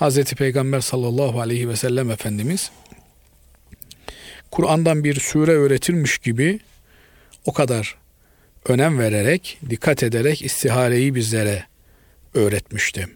[0.00, 0.24] Hz.
[0.24, 2.70] Peygamber sallallahu aleyhi ve sellem Efendimiz
[4.50, 6.60] Kur'an'dan bir sure öğretirmiş gibi
[7.44, 7.96] o kadar
[8.68, 11.64] önem vererek, dikkat ederek istihareyi bizlere
[12.34, 13.08] öğretmişti.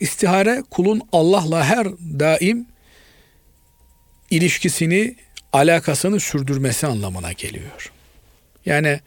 [0.00, 1.86] İstihare kulun Allah'la her
[2.20, 2.66] daim
[4.30, 5.16] ilişkisini,
[5.52, 7.92] alakasını sürdürmesi anlamına geliyor.
[8.66, 9.00] Yani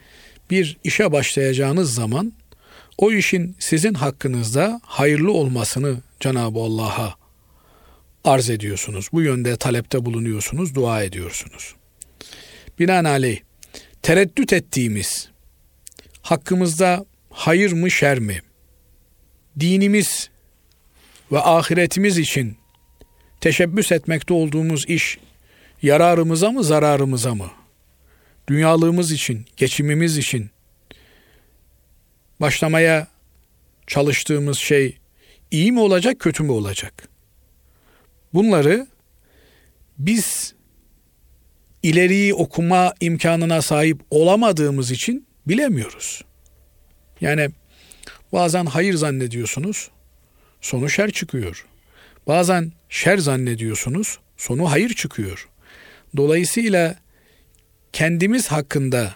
[0.49, 2.33] bir işe başlayacağınız zaman
[2.97, 7.15] o işin sizin hakkınızda hayırlı olmasını Cenab-ı Allah'a
[8.23, 9.09] arz ediyorsunuz.
[9.13, 11.75] Bu yönde talepte bulunuyorsunuz, dua ediyorsunuz.
[12.79, 13.39] Binaenaleyh
[14.07, 15.29] tereddüt ettiğimiz
[16.21, 18.41] hakkımızda hayır mı şer mi?
[19.59, 20.29] Dinimiz
[21.31, 22.57] ve ahiretimiz için
[23.41, 25.19] teşebbüs etmekte olduğumuz iş
[25.81, 27.51] yararımıza mı zararımıza mı?
[28.47, 30.49] Dünyalığımız için, geçimimiz için
[32.41, 33.07] başlamaya
[33.87, 34.97] çalıştığımız şey
[35.51, 37.09] iyi mi olacak, kötü mü olacak?
[38.33, 38.87] Bunları
[39.97, 40.53] biz
[41.83, 46.23] ileriyi okuma imkanına sahip olamadığımız için bilemiyoruz.
[47.21, 47.49] Yani
[48.33, 49.89] bazen hayır zannediyorsunuz,
[50.61, 51.65] sonu şer çıkıyor.
[52.27, 55.49] Bazen şer zannediyorsunuz, sonu hayır çıkıyor.
[56.17, 56.95] Dolayısıyla
[57.93, 59.15] kendimiz hakkında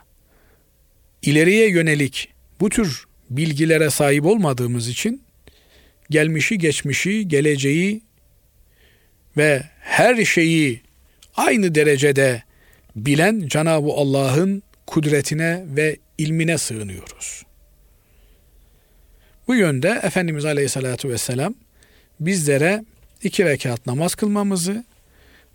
[1.21, 5.23] ileriye yönelik bu tür bilgilere sahip olmadığımız için
[6.09, 8.01] gelmişi, geçmişi, geleceği
[9.37, 10.81] ve her şeyi
[11.35, 12.43] aynı derecede
[12.95, 17.43] bilen Cenab-ı Allah'ın kudretine ve ilmine sığınıyoruz.
[19.47, 21.53] Bu yönde Efendimiz Aleyhisselatü Vesselam
[22.19, 22.85] bizlere
[23.23, 24.83] iki rekat namaz kılmamızı,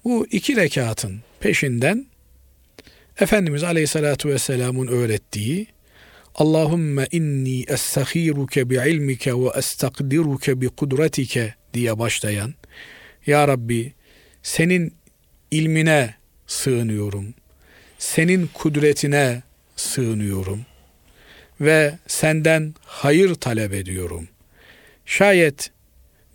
[0.05, 2.07] bu iki rekatın peşinden
[3.21, 5.67] Efendimiz Aleyhisselatü Vesselam'ın öğrettiği
[6.35, 12.55] Allahümme inni estaghiruke bi ilmike ve estakdiruke bi kudretike diye başlayan
[13.27, 13.93] Ya Rabbi
[14.43, 14.95] senin
[15.51, 16.15] ilmine
[16.47, 17.35] sığınıyorum.
[17.99, 19.43] Senin kudretine
[19.77, 20.67] sığınıyorum
[21.61, 24.29] ve senden hayır talep ediyorum.
[25.07, 25.71] Şayet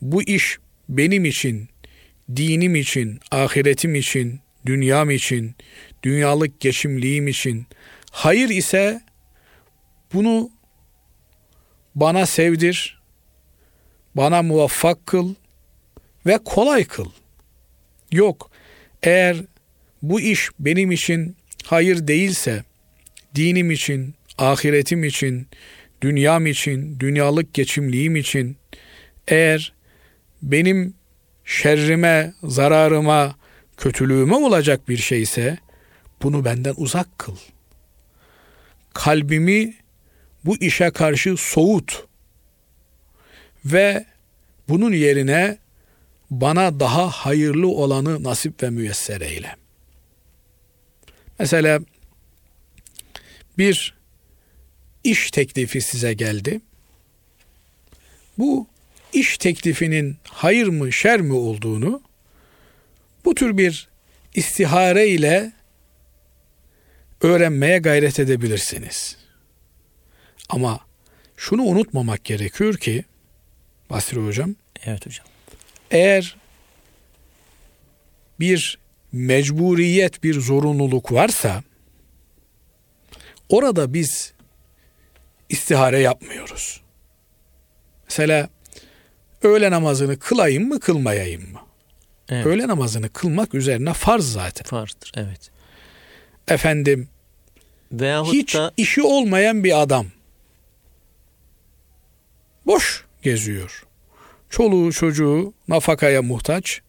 [0.01, 0.57] bu iş
[0.89, 1.69] benim için,
[2.35, 5.55] dinim için, ahiretim için, dünyam için,
[6.03, 7.65] dünyalık geçimliğim için
[8.11, 9.01] hayır ise
[10.13, 10.49] bunu
[11.95, 13.01] bana sevdir,
[14.15, 15.35] bana muvaffak kıl
[16.25, 17.09] ve kolay kıl.
[18.11, 18.51] Yok,
[19.03, 19.37] eğer
[20.01, 21.35] bu iş benim için
[21.65, 22.63] hayır değilse,
[23.35, 25.47] dinim için, ahiretim için,
[26.01, 28.57] dünyam için, dünyalık geçimliğim için,
[29.27, 29.73] eğer
[30.41, 30.93] benim
[31.45, 33.35] şerrime, zararıma,
[33.77, 35.57] kötülüğüme olacak bir şeyse,
[36.21, 37.35] bunu benden uzak kıl.
[38.93, 39.73] Kalbimi
[40.45, 42.05] bu işe karşı soğut
[43.65, 44.05] ve
[44.69, 45.57] bunun yerine
[46.31, 49.60] bana daha hayırlı olanı nasip ve müyesser eyle.
[51.41, 51.79] Mesela
[53.57, 53.93] bir
[55.03, 56.61] iş teklifi size geldi.
[58.37, 58.67] Bu
[59.13, 62.01] iş teklifinin hayır mı şer mi olduğunu
[63.25, 63.87] bu tür bir
[64.33, 65.51] istihare ile
[67.21, 69.17] öğrenmeye gayret edebilirsiniz.
[70.49, 70.79] Ama
[71.37, 73.05] şunu unutmamak gerekiyor ki
[73.89, 74.55] Basri hocam.
[74.85, 75.25] Evet hocam.
[75.91, 76.35] Eğer
[78.39, 78.80] bir
[79.11, 81.63] mecburiyet, bir zorunluluk varsa
[83.49, 84.33] orada biz
[85.49, 86.81] istihare yapmıyoruz.
[88.05, 88.49] Mesela
[89.41, 91.59] öğle namazını kılayım mı kılmayayım mı?
[92.29, 92.45] Evet.
[92.45, 94.65] Öğle namazını kılmak üzerine farz zaten.
[94.65, 95.51] Farzdır evet.
[96.47, 97.09] Efendim
[97.91, 98.73] Veyahut hiç da...
[98.77, 100.05] işi olmayan bir adam
[102.65, 103.83] boş geziyor.
[104.49, 106.81] Çoluğu çocuğu nafakaya muhtaç.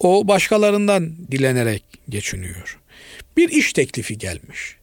[0.00, 2.78] O başkalarından dilenerek geçiniyor.
[3.36, 4.76] Bir iş teklifi gelmiş.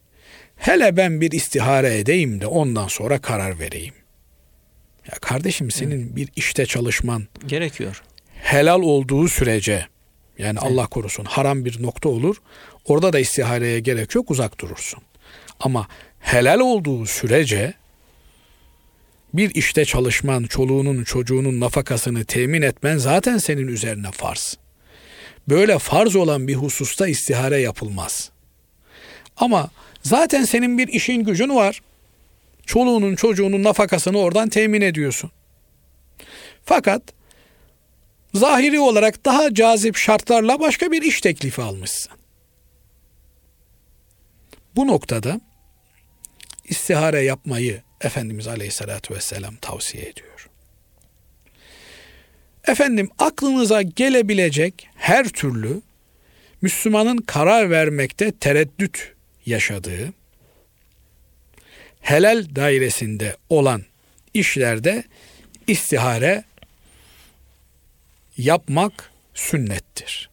[0.56, 3.94] Hele ben bir istihare edeyim de ondan sonra karar vereyim.
[5.12, 6.16] Ya kardeşim senin evet.
[6.16, 8.04] bir işte çalışman gerekiyor.
[8.34, 9.88] Helal olduğu sürece
[10.38, 10.72] yani evet.
[10.72, 12.36] Allah korusun haram bir nokta olur.
[12.86, 15.02] Orada da istihareye gerek yok uzak durursun.
[15.60, 15.88] Ama
[16.20, 17.74] helal olduğu sürece
[19.34, 24.58] bir işte çalışman, çoluğunun çocuğunun nafakasını temin etmen zaten senin üzerine farz.
[25.52, 28.32] Böyle farz olan bir hususta istihare yapılmaz.
[29.38, 29.70] Ama
[30.04, 31.82] zaten senin bir işin gücün var.
[32.66, 35.32] Çoluğunun çocuğunun nafakasını oradan temin ediyorsun.
[36.66, 37.02] Fakat
[38.34, 42.12] zahiri olarak daha cazip şartlarla başka bir iş teklifi almışsın.
[44.76, 45.42] Bu noktada
[46.66, 50.50] istihare yapmayı Efendimiz Aleyhisselatü Vesselam tavsiye ediyor.
[52.68, 55.82] Efendim aklınıza gelebilecek her türlü
[56.62, 59.14] Müslümanın karar vermekte tereddüt
[59.46, 60.14] yaşadığı
[62.02, 63.84] helal dairesinde olan
[64.34, 65.04] işlerde
[65.68, 66.44] istihare
[68.38, 70.30] yapmak sünnettir.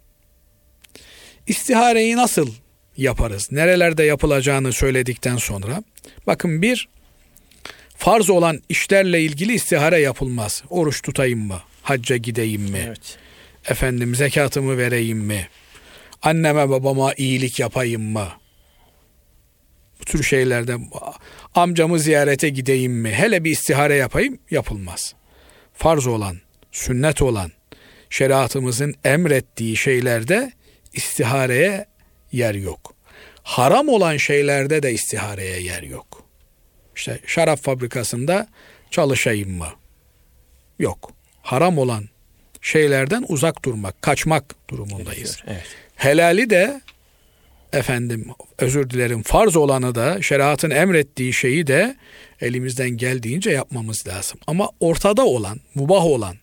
[1.46, 2.50] İstihareyi nasıl
[2.96, 3.52] yaparız?
[3.52, 5.82] Nerelerde yapılacağını söyledikten sonra
[6.26, 6.88] bakın bir
[7.96, 10.62] farz olan işlerle ilgili istihare yapılmaz.
[10.70, 11.60] Oruç tutayım mı?
[11.88, 12.82] Hacca gideyim mi?
[12.86, 13.18] Evet.
[13.68, 15.48] Efendim zekatımı vereyim mi?
[16.22, 18.28] Anneme babama iyilik yapayım mı?
[20.00, 20.76] Bu tür şeylerde
[21.54, 23.10] amcamı ziyarete gideyim mi?
[23.12, 25.14] Hele bir istihare yapayım yapılmaz.
[25.74, 26.36] Farz olan,
[26.72, 27.52] sünnet olan,
[28.10, 30.52] şeriatımızın emrettiği şeylerde
[30.92, 31.86] istihareye
[32.32, 32.94] yer yok.
[33.42, 36.24] Haram olan şeylerde de istihareye yer yok.
[36.96, 38.48] İşte şarap fabrikasında
[38.90, 39.68] çalışayım mı?
[40.78, 41.17] Yok.
[41.48, 42.04] Haram olan
[42.60, 45.42] şeylerden uzak durmak, kaçmak durumundayız.
[45.46, 45.64] Evet.
[45.96, 46.80] Helali de
[47.72, 48.26] efendim
[48.58, 51.96] özür dilerim farz olanı da şeriatın emrettiği şeyi de
[52.40, 54.40] elimizden geldiğince yapmamız lazım.
[54.46, 56.36] Ama ortada olan, mubah olan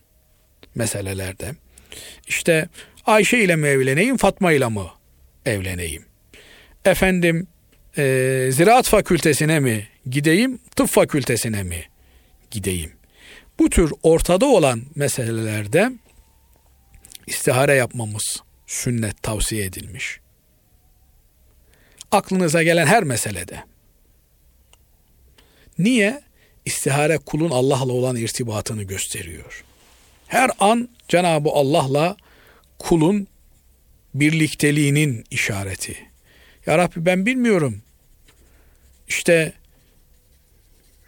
[0.75, 1.51] meselelerde
[2.27, 2.69] işte
[3.05, 4.79] Ayşe ile mi evleneyim, Fatma ile mi
[5.45, 6.05] evleneyim?
[6.85, 7.47] Efendim
[7.97, 11.83] e, ziraat fakültesine mi gideyim, tıp fakültesine mi
[12.51, 12.91] gideyim?
[13.59, 15.91] Bu tür ortada olan meselelerde
[17.27, 20.19] istihare yapmamız sünnet tavsiye edilmiş.
[22.11, 23.63] Aklınıza gelen her meselede.
[25.79, 26.21] Niye?
[26.65, 29.63] İstihare kulun Allah'la olan irtibatını gösteriyor.
[30.27, 32.17] Her an Cenab-ı Allah'la
[32.79, 33.27] kulun
[34.13, 35.97] birlikteliğinin işareti.
[36.65, 37.81] Ya Rabbi ben bilmiyorum.
[39.07, 39.53] İşte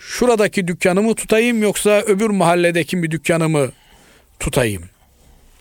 [0.08, 3.72] şuradaki dükkanımı tutayım yoksa öbür mahalledeki bir dükkanımı
[4.40, 4.84] tutayım.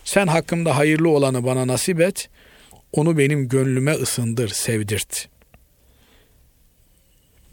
[0.03, 2.29] Sen hakkımda hayırlı olanı bana nasip et.
[2.91, 5.27] Onu benim gönlüme ısındır, sevdirt.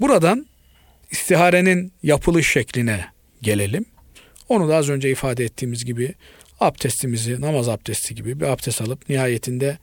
[0.00, 0.46] Buradan
[1.10, 3.06] istiharenin yapılış şekline
[3.42, 3.84] gelelim.
[4.48, 6.14] Onu da az önce ifade ettiğimiz gibi
[6.60, 9.78] abdestimizi, namaz abdesti gibi bir abdest alıp nihayetinde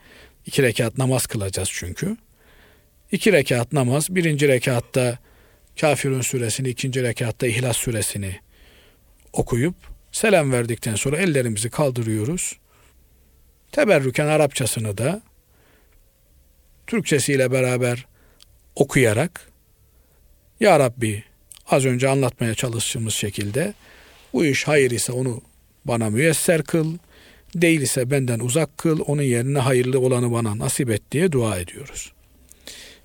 [0.46, 2.18] iki rekat namaz kılacağız çünkü.
[3.12, 5.18] İki rekat namaz, birinci rekatta
[5.82, 8.36] Kafirun suresini, ikinci rekatta İhlas suresini
[9.34, 9.76] okuyup
[10.12, 12.58] selam verdikten sonra ellerimizi kaldırıyoruz.
[13.72, 15.22] Teberrüken Arapçasını da
[16.88, 18.06] Türkçesiyle beraber
[18.76, 19.52] okuyarak
[20.60, 21.24] Ya Rabbi
[21.68, 23.74] az önce anlatmaya çalıştığımız şekilde
[24.34, 25.42] bu iş hayır ise onu
[25.86, 26.98] bana müyesser kıl,
[27.56, 32.12] değil ise benden uzak kıl, onun yerine hayırlı olanı bana nasip et diye dua ediyoruz.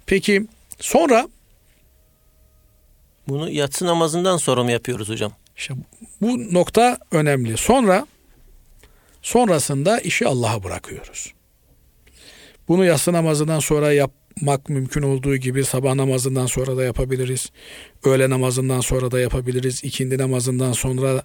[0.06, 0.46] Peki
[0.80, 1.28] sonra
[3.28, 5.32] bunu yatsı namazından sonra mı yapıyoruz hocam?
[5.56, 5.74] İşte
[6.20, 7.56] bu nokta önemli.
[7.56, 8.06] Sonra
[9.22, 11.32] sonrasında işi Allah'a bırakıyoruz.
[12.68, 17.50] Bunu yatsı namazından sonra yap, yapmak mümkün olduğu gibi sabah namazından sonra da yapabiliriz.
[18.04, 19.84] Öğle namazından sonra da yapabiliriz.
[19.84, 21.22] İkindi namazından sonra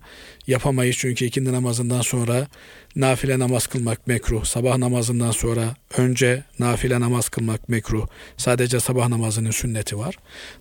[0.47, 2.47] yapamayız çünkü ikindi namazından sonra
[2.95, 4.45] nafile namaz kılmak mekruh.
[4.45, 8.07] Sabah namazından sonra önce nafile namaz kılmak mekruh.
[8.37, 10.15] Sadece sabah namazının sünneti var.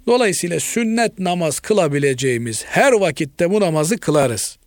[0.07, 4.59] Dolayısıyla sünnet namaz kılabileceğimiz her vakitte bu namazı kılarız.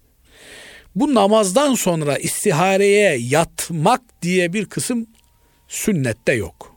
[0.95, 5.08] Bu namazdan sonra istihareye yatmak diye bir kısım
[5.68, 6.72] sünnette yok.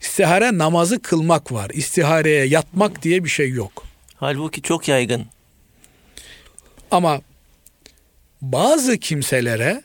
[0.00, 1.70] İstihare namazı kılmak var.
[1.74, 3.86] İstihareye yatmak diye bir şey yok.
[4.16, 5.26] Halbuki çok yaygın.
[6.90, 7.20] Ama
[8.42, 9.82] bazı kimselere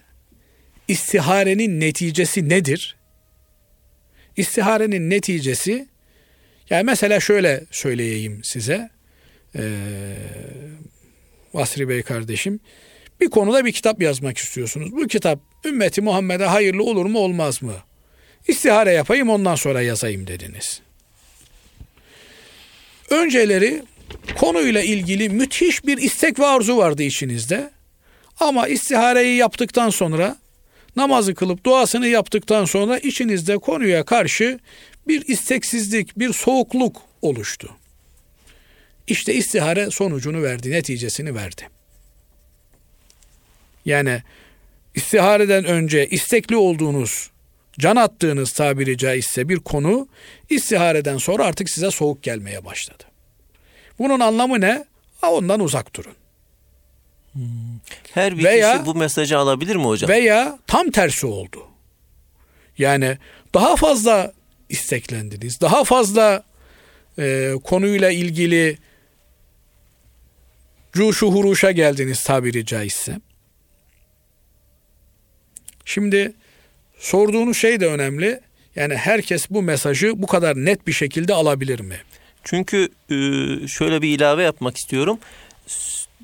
[0.87, 2.95] istiharenin neticesi nedir?
[4.37, 5.87] İstiharenin neticesi
[6.69, 8.89] yani mesela şöyle söyleyeyim size.
[9.55, 10.15] Ee,
[11.53, 12.59] Basri Bey kardeşim
[13.21, 14.91] Bir konuda bir kitap yazmak istiyorsunuz.
[14.91, 17.73] Bu kitap ümmeti Muhammed'e hayırlı olur mu olmaz mı?
[18.47, 20.81] İstihare yapayım ondan sonra yazayım dediniz.
[23.09, 23.83] Önceleri
[24.37, 27.71] konuyla ilgili müthiş bir istek ve arzu vardı içinizde.
[28.39, 30.37] Ama istihareyi yaptıktan sonra
[30.95, 34.59] namazı kılıp duasını yaptıktan sonra içinizde konuya karşı
[35.07, 37.69] bir isteksizlik, bir soğukluk oluştu.
[39.07, 41.69] İşte istihare sonucunu verdi, neticesini verdi.
[43.85, 44.21] Yani
[44.95, 47.29] istihareden önce istekli olduğunuz,
[47.79, 50.07] can attığınız tabiri caizse bir konu
[50.49, 53.03] istihareden sonra artık size soğuk gelmeye başladı.
[53.99, 54.85] Bunun anlamı ne?
[55.21, 56.13] Ha, ondan uzak durun.
[58.13, 60.09] Her bir veya, kişi bu mesajı alabilir mi hocam?
[60.09, 61.67] Veya tam tersi oldu.
[62.77, 63.17] Yani
[63.53, 64.33] daha fazla
[64.69, 65.61] isteklendiniz.
[65.61, 66.43] Daha fazla
[67.19, 68.77] e, konuyla ilgili
[70.93, 73.19] cuşu huruşa geldiniz tabiri caizse.
[75.85, 76.33] Şimdi
[76.97, 78.39] sorduğunuz şey de önemli.
[78.75, 81.95] Yani herkes bu mesajı bu kadar net bir şekilde alabilir mi?
[82.43, 83.15] Çünkü e,
[83.67, 85.19] şöyle bir ilave yapmak istiyorum.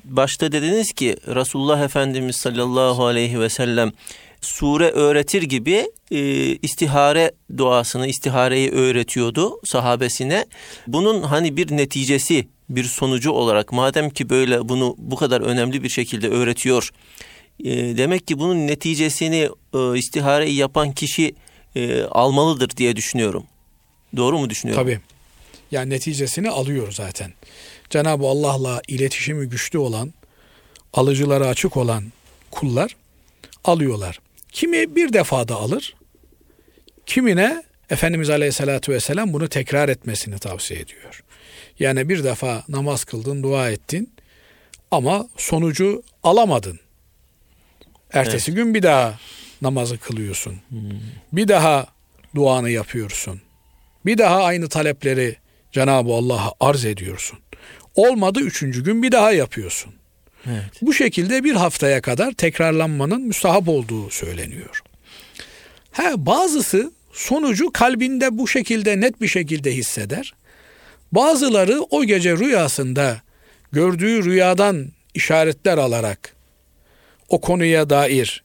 [0.04, 3.92] Başta dediniz ki Resulullah Efendimiz sallallahu aleyhi ve sellem
[4.40, 6.20] sure öğretir gibi e,
[6.56, 10.46] istihare duasını, istihareyi öğretiyordu sahabesine.
[10.86, 15.88] Bunun hani bir neticesi, bir sonucu olarak madem ki böyle bunu bu kadar önemli bir
[15.88, 16.90] şekilde öğretiyor.
[17.64, 21.34] E, demek ki bunun neticesini e, istihareyi yapan kişi
[21.76, 23.44] e, almalıdır diye düşünüyorum.
[24.16, 24.84] Doğru mu düşünüyorum?
[24.84, 25.00] Tabii.
[25.70, 27.32] Yani neticesini alıyor zaten.
[27.90, 30.12] Cenab-ı Allah'la iletişimi güçlü olan,
[30.92, 32.04] alıcılara açık olan
[32.50, 32.96] kullar
[33.64, 34.18] alıyorlar.
[34.52, 35.94] Kimi bir defada alır,
[37.06, 41.22] kimine Efendimiz Aleyhisselatü Vesselam bunu tekrar etmesini tavsiye ediyor.
[41.78, 44.12] Yani bir defa namaz kıldın, dua ettin
[44.90, 46.80] ama sonucu alamadın.
[48.12, 48.56] Ertesi evet.
[48.56, 49.18] gün bir daha
[49.62, 50.56] namazı kılıyorsun.
[50.68, 50.80] Hmm.
[51.32, 51.86] Bir daha
[52.34, 53.40] duanı yapıyorsun.
[54.06, 55.36] Bir daha aynı talepleri
[55.72, 57.38] Cenab-ı Allah'a arz ediyorsun.
[57.94, 59.94] Olmadı üçüncü gün bir daha yapıyorsun.
[60.46, 60.64] Evet.
[60.82, 64.82] Bu şekilde bir haftaya kadar tekrarlanmanın müstahap olduğu söyleniyor.
[65.92, 70.34] Ha, bazısı sonucu kalbinde bu şekilde net bir şekilde hisseder.
[71.12, 73.20] Bazıları o gece rüyasında
[73.72, 76.36] gördüğü rüyadan işaretler alarak
[77.32, 78.42] o konuya dair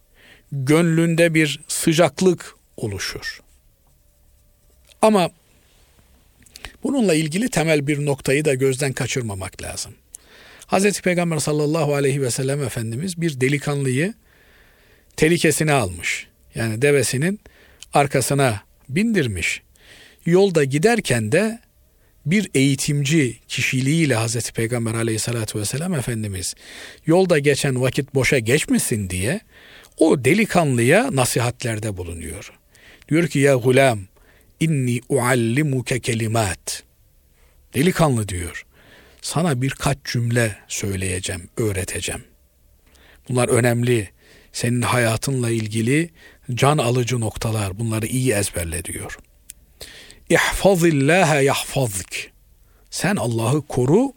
[0.52, 3.42] gönlünde bir sıcaklık oluşur.
[5.02, 5.30] Ama
[6.84, 9.96] bununla ilgili temel bir noktayı da gözden kaçırmamak lazım.
[10.66, 14.14] Hazreti Peygamber sallallahu aleyhi ve sellem Efendimiz bir delikanlıyı
[15.18, 16.28] tehlikesine almış.
[16.56, 17.40] Yani devesinin
[17.94, 19.62] arkasına bindirmiş.
[20.26, 21.60] Yolda giderken de
[22.32, 26.56] bir eğitimci kişiliğiyle Hazreti Peygamber aleyhissalatü vesselam Efendimiz
[27.06, 29.42] yolda geçen vakit boşa geçmesin diye
[29.98, 32.54] o delikanlıya nasihatlerde bulunuyor.
[33.10, 34.00] Diyor ki ya gulam
[34.60, 36.84] inni uallimuke kelimat.
[37.74, 38.68] Delikanlı diyor
[39.22, 42.24] sana birkaç cümle söyleyeceğim, öğreteceğim.
[43.30, 44.10] Bunlar önemli.
[44.52, 46.10] Senin hayatınla ilgili
[46.54, 47.80] can alıcı noktalar.
[47.80, 49.18] Bunları iyi ezberle diyor.
[50.30, 52.16] İhfazillâhe yahfazk.
[52.90, 54.14] Sen Allah'ı koru,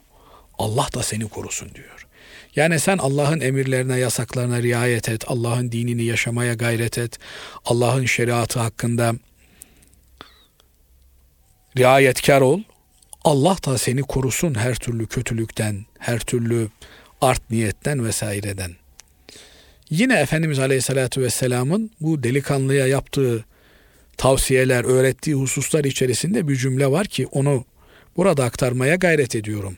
[0.57, 2.07] Allah da seni korusun diyor.
[2.55, 7.19] Yani sen Allah'ın emirlerine, yasaklarına riayet et, Allah'ın dinini yaşamaya gayret et,
[7.65, 9.13] Allah'ın şeriatı hakkında
[11.77, 12.59] riayetkar ol.
[13.23, 16.69] Allah da seni korusun her türlü kötülükten, her türlü
[17.21, 18.71] art niyetten vesaireden.
[19.89, 23.45] Yine Efendimiz Aleyhisselatü Vesselam'ın bu delikanlıya yaptığı
[24.21, 27.65] tavsiyeler, öğrettiği hususlar içerisinde bir cümle var ki onu
[28.17, 29.77] burada aktarmaya gayret ediyorum.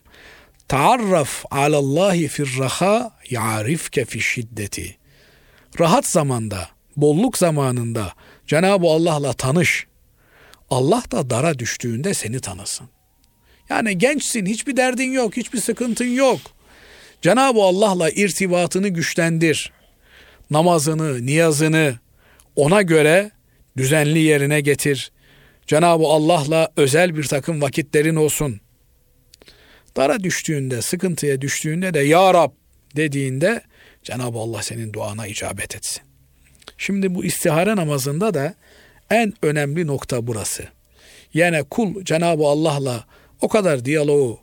[0.67, 4.97] Taarraf alallahi firraha ya'rifke fi şiddeti.
[5.79, 8.13] Rahat zamanda, bolluk zamanında
[8.47, 9.87] Cenab-ı Allah'la tanış.
[10.69, 12.89] Allah da dara düştüğünde seni tanısın.
[13.69, 16.39] Yani gençsin, hiçbir derdin yok, hiçbir sıkıntın yok.
[17.21, 19.71] Cenab-ı Allah'la irtibatını güçlendir.
[20.49, 21.99] Namazını, niyazını
[22.55, 23.31] ona göre
[23.77, 25.11] düzenli yerine getir.
[25.67, 28.61] Cenab-ı Allah'la özel bir takım vakitlerin olsun.
[29.95, 32.51] Dara düştüğünde, sıkıntıya düştüğünde de Ya Rab
[32.95, 33.61] dediğinde
[34.03, 36.03] Cenab-ı Allah senin duana icabet etsin.
[36.77, 38.55] Şimdi bu istihare namazında da
[39.09, 40.63] en önemli nokta burası.
[41.33, 43.05] Yani kul Cenab-ı Allah'la
[43.41, 44.39] o kadar diyaloğu,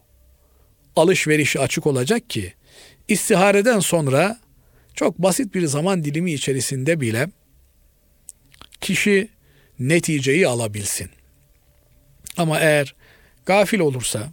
[0.96, 2.52] alışverişi açık olacak ki
[3.08, 4.38] istihareden sonra
[4.94, 7.28] çok basit bir zaman dilimi içerisinde bile
[8.80, 9.28] kişi
[9.78, 11.10] neticeyi alabilsin.
[12.36, 12.94] Ama eğer
[13.46, 14.32] gafil olursa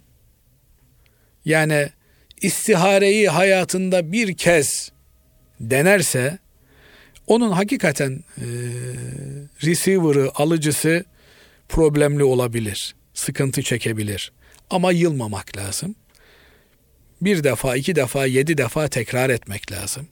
[1.44, 1.88] yani
[2.42, 4.92] istihareyi hayatında bir kez
[5.60, 6.38] denerse
[7.26, 8.46] onun hakikaten e,
[9.64, 11.04] receiver'ı, alıcısı
[11.68, 12.94] problemli olabilir.
[13.14, 14.32] Sıkıntı çekebilir.
[14.70, 15.94] Ama yılmamak lazım.
[17.22, 20.08] Bir defa, iki defa, yedi defa tekrar etmek lazım.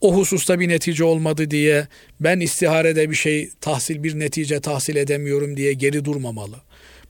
[0.00, 1.86] O hususta bir netice olmadı diye
[2.20, 6.56] ben istiharede bir şey tahsil bir netice tahsil edemiyorum diye geri durmamalı.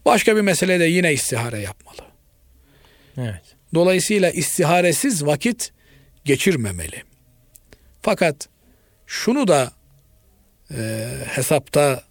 [0.05, 2.03] Başka bir meselede yine istihare yapmalı.
[3.19, 3.43] Evet.
[3.75, 5.73] Dolayısıyla istiharesiz vakit
[6.25, 7.03] geçirmemeli.
[8.03, 8.49] Fakat
[9.07, 9.73] şunu da
[10.71, 12.05] e, hesapta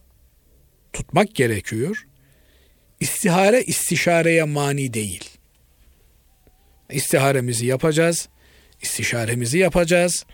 [0.93, 2.07] tutmak gerekiyor.
[2.99, 5.29] İstihare istişareye mani değil.
[6.91, 8.29] İstiharemizi yapacağız,
[8.81, 10.25] istişaremizi yapacağız.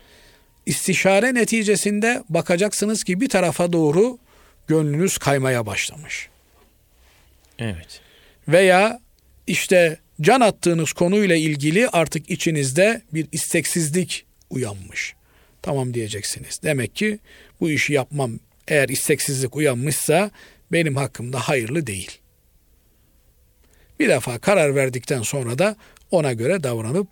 [0.66, 4.18] İstişare neticesinde bakacaksınız ki bir tarafa doğru
[4.66, 6.28] gönlünüz kaymaya başlamış.
[7.58, 8.00] Evet.
[8.48, 9.00] Veya
[9.46, 15.14] işte can attığınız konuyla ilgili artık içinizde bir isteksizlik uyanmış.
[15.62, 16.60] Tamam diyeceksiniz.
[16.62, 17.18] Demek ki
[17.60, 18.38] bu işi yapmam
[18.68, 20.30] eğer isteksizlik uyanmışsa
[20.72, 22.18] benim hakkımda hayırlı değil.
[24.00, 25.76] Bir defa karar verdikten sonra da
[26.10, 27.08] ona göre davranıp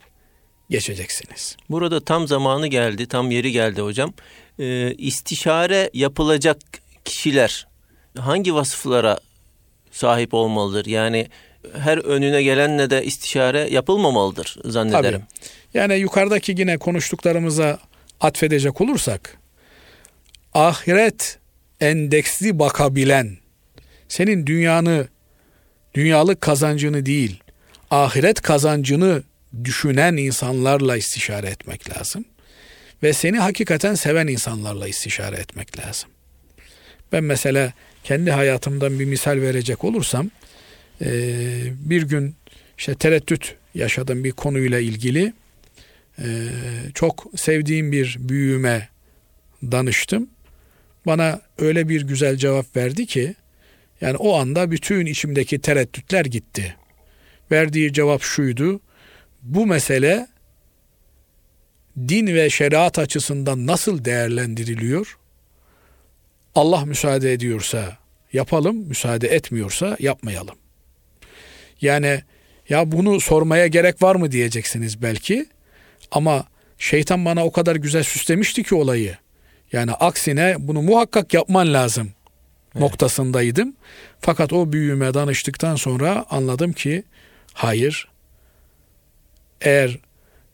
[0.71, 1.57] geçeceksiniz.
[1.71, 4.13] Burada tam zamanı geldi, tam yeri geldi hocam.
[4.59, 6.59] Ee, istişare yapılacak
[7.05, 7.67] kişiler
[8.19, 9.19] hangi vasıflara
[9.91, 10.87] sahip olmalıdır?
[10.87, 11.29] Yani
[11.79, 15.21] her önüne gelenle de istişare yapılmamalıdır zannederim.
[15.21, 15.51] Tabii.
[15.75, 17.79] Yani yukarıdaki yine konuştuklarımıza
[18.21, 19.39] atfedecek olursak
[20.55, 21.39] ahiret
[21.81, 23.37] endeksli bakabilen
[24.09, 25.09] senin dünyanı
[25.95, 27.41] dünyalık kazancını değil
[27.91, 29.23] ahiret kazancını
[29.65, 32.25] düşünen insanlarla istişare etmek lazım.
[33.03, 36.11] Ve seni hakikaten seven insanlarla istişare etmek lazım.
[37.13, 37.73] Ben mesela
[38.05, 40.31] kendi hayatımdan bir misal verecek olursam
[41.71, 42.37] bir gün
[42.79, 45.33] işte tereddüt yaşadım bir konuyla ilgili.
[46.95, 48.89] Çok sevdiğim bir büyüğüme
[49.63, 50.31] danıştım.
[51.07, 53.35] Bana öyle bir güzel cevap verdi ki
[54.01, 56.77] yani o anda bütün içimdeki tereddütler gitti.
[57.51, 58.81] Verdiği cevap şuydu.
[59.45, 60.27] Bu mesele
[61.99, 65.19] din ve şeriat açısından nasıl değerlendiriliyor?
[66.55, 67.99] Allah müsaade ediyorsa
[68.33, 70.57] yapalım, müsaade etmiyorsa yapmayalım.
[71.81, 72.23] Yani
[72.69, 75.47] ya bunu sormaya gerek var mı diyeceksiniz belki.
[76.11, 76.45] Ama
[76.79, 79.17] şeytan bana o kadar güzel süslemişti ki olayı.
[79.73, 82.13] Yani aksine bunu muhakkak yapman lazım
[82.73, 82.83] evet.
[82.83, 83.77] noktasındaydım.
[84.21, 87.05] Fakat o büyüme danıştıktan sonra anladım ki
[87.53, 88.14] hayır.
[89.65, 89.99] Eğer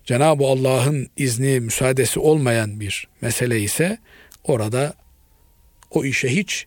[0.05, 3.99] Cenab-ı Allah'ın izni, müsaadesi olmayan bir mesele ise
[4.45, 4.95] orada
[5.91, 6.67] o işe hiç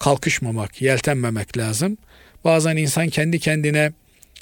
[0.00, 1.98] kalkışmamak, yeltenmemek lazım.
[2.44, 3.92] Bazen insan kendi kendine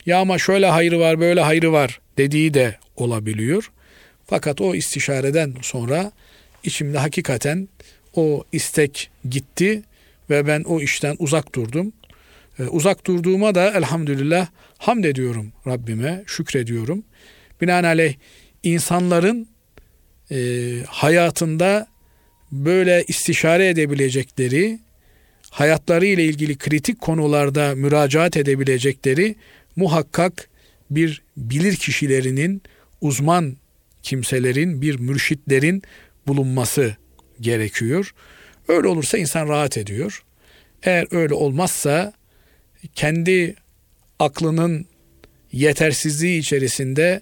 [0.07, 3.71] ya ama şöyle hayrı var, böyle hayrı var dediği de olabiliyor.
[4.27, 6.13] Fakat o istişareden sonra
[6.65, 7.69] içimde hakikaten
[8.15, 9.83] o istek gitti
[10.31, 11.93] ve ben o işten uzak durdum.
[12.61, 14.47] Ee, uzak durduğuma da elhamdülillah
[14.79, 17.05] hamd ediyorum Rabbime, şükrediyorum.
[17.61, 18.15] Binaenaleyh
[18.63, 19.49] insanların
[20.31, 20.39] e,
[20.87, 21.87] hayatında
[22.53, 24.79] böyle istişare edebilecekleri,
[25.51, 29.35] hayatları ile ilgili kritik konularda müracaat edebilecekleri
[29.77, 30.49] muhakkak
[30.91, 32.63] bir bilir kişilerinin,
[33.01, 33.57] uzman
[34.03, 35.83] kimselerin, bir mürşitlerin
[36.27, 36.97] bulunması
[37.41, 38.15] gerekiyor.
[38.69, 40.23] Öyle olursa insan rahat ediyor.
[40.83, 42.13] Eğer öyle olmazsa
[42.95, 43.55] kendi
[44.18, 44.87] aklının
[45.53, 47.20] yetersizliği içerisinde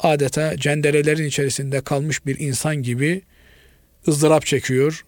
[0.00, 3.22] adeta cenderelerin içerisinde kalmış bir insan gibi
[4.08, 5.04] ızdırap çekiyor,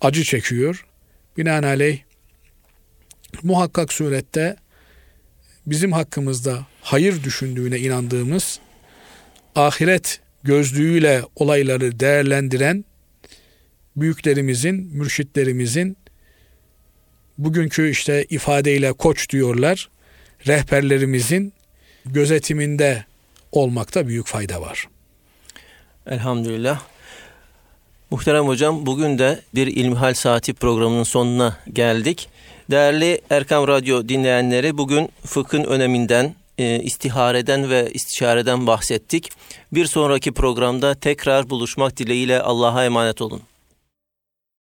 [0.00, 0.86] acı çekiyor.
[1.36, 1.98] Binaenaleyh
[3.42, 4.56] muhakkak surette
[5.66, 8.60] bizim hakkımızda hayır düşündüğüne inandığımız,
[9.54, 12.84] ahiret gözlüğüyle olayları değerlendiren
[13.96, 15.96] büyüklerimizin, mürşitlerimizin
[17.44, 19.88] bugünkü işte ifadeyle koç diyorlar,
[20.46, 21.52] rehberlerimizin
[22.04, 23.04] gözetiminde
[23.52, 24.88] olmakta büyük fayda var.
[26.06, 26.80] Elhamdülillah.
[28.10, 32.28] Muhterem hocam bugün de bir İlmihal Saati programının sonuna geldik.
[32.70, 39.30] Değerli Erkam Radyo dinleyenleri bugün fıkhın öneminden, e, istihareden ve istişareden bahsettik.
[39.72, 43.42] Bir sonraki programda tekrar buluşmak dileğiyle Allah'a emanet olun.